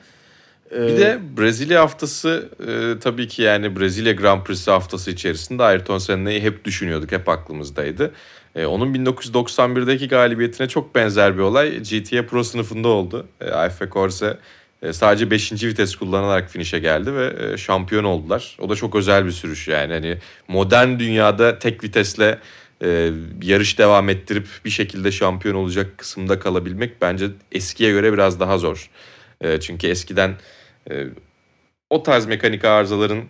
[0.71, 5.97] Ee, Bir de Brezilya haftası e, tabii ki yani Brezilya Grand Prix'si haftası içerisinde Ayrton
[5.97, 8.11] Senna'yı hep düşünüyorduk, hep aklımızdaydı.
[8.55, 13.27] E, onun 1991'deki galibiyetine çok benzer bir olay GTA Pro sınıfında oldu.
[13.41, 14.37] E, Alfa Corse
[14.81, 15.51] e, sadece 5.
[15.51, 18.57] vites kullanarak finişe geldi ve e, şampiyon oldular.
[18.61, 19.93] O da çok özel bir sürüş yani.
[19.93, 22.39] Hani modern dünyada tek vitesle
[22.83, 23.11] e,
[23.41, 28.89] yarış devam ettirip bir şekilde şampiyon olacak kısımda kalabilmek bence eskiye göre biraz daha zor.
[29.41, 30.35] E, çünkü eskiden
[30.91, 31.07] e,
[31.89, 33.23] o tarz mekanik arızaların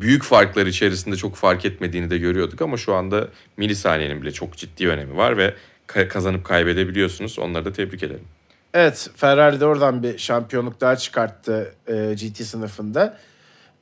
[0.00, 4.88] büyük farklar içerisinde çok fark etmediğini de görüyorduk ama şu anda milisaniyenin bile çok ciddi
[4.88, 5.54] önemi var ve
[5.88, 7.38] ka- kazanıp kaybedebiliyorsunuz.
[7.38, 8.24] Onları da tebrik ederim.
[8.74, 13.18] Evet Ferrari de oradan bir şampiyonluk daha çıkarttı e, GT sınıfında.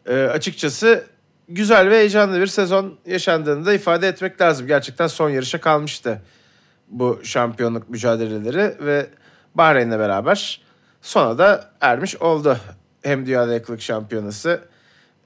[0.07, 1.05] E, açıkçası
[1.49, 4.67] güzel ve heyecanlı bir sezon yaşandığını da ifade etmek lazım.
[4.67, 6.23] Gerçekten son yarışa kalmıştı
[6.89, 9.07] bu şampiyonluk mücadeleleri ve
[9.55, 10.66] Bahreyn'le beraber
[11.07, 12.59] sona da ermiş oldu.
[13.03, 14.61] Hem Dünya Yakılık Şampiyonası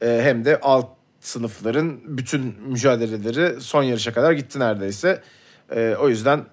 [0.02, 0.86] e, hem de alt
[1.20, 5.22] sınıfların bütün mücadeleleri son yarışa kadar gitti neredeyse.
[5.74, 6.44] E, o yüzden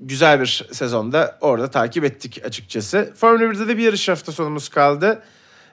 [0.00, 3.12] güzel bir sezonda orada takip ettik açıkçası.
[3.16, 5.22] Formula 1'de de bir yarış hafta sonumuz kaldı.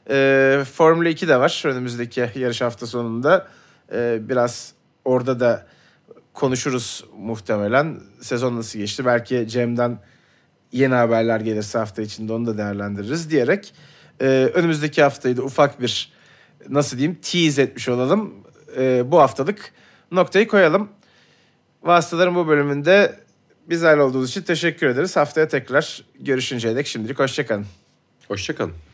[0.10, 3.48] Ee, Formula 2 de var önümüzdeki yarış hafta sonunda.
[4.20, 4.74] Biraz
[5.06, 5.68] orada da
[6.34, 8.00] konuşuruz muhtemelen.
[8.22, 9.06] Sezon nasıl geçti?
[9.06, 10.00] Belki Cem'den
[10.72, 13.74] yeni haberler gelirse hafta içinde onu da değerlendiririz diyerek
[14.22, 16.12] e, önümüzdeki haftayı da ufak bir
[16.70, 18.34] nasıl diyeyim tease etmiş olalım.
[18.78, 19.72] E, bu haftalık
[20.12, 20.90] noktayı koyalım.
[21.84, 23.20] Vasıtaların bu bölümünde
[23.70, 25.16] bizlerle olduğunuz için teşekkür ederiz.
[25.16, 27.66] Haftaya tekrar görüşünceye dek şimdilik hoşçakalın.
[28.28, 28.85] Hoşçakalın.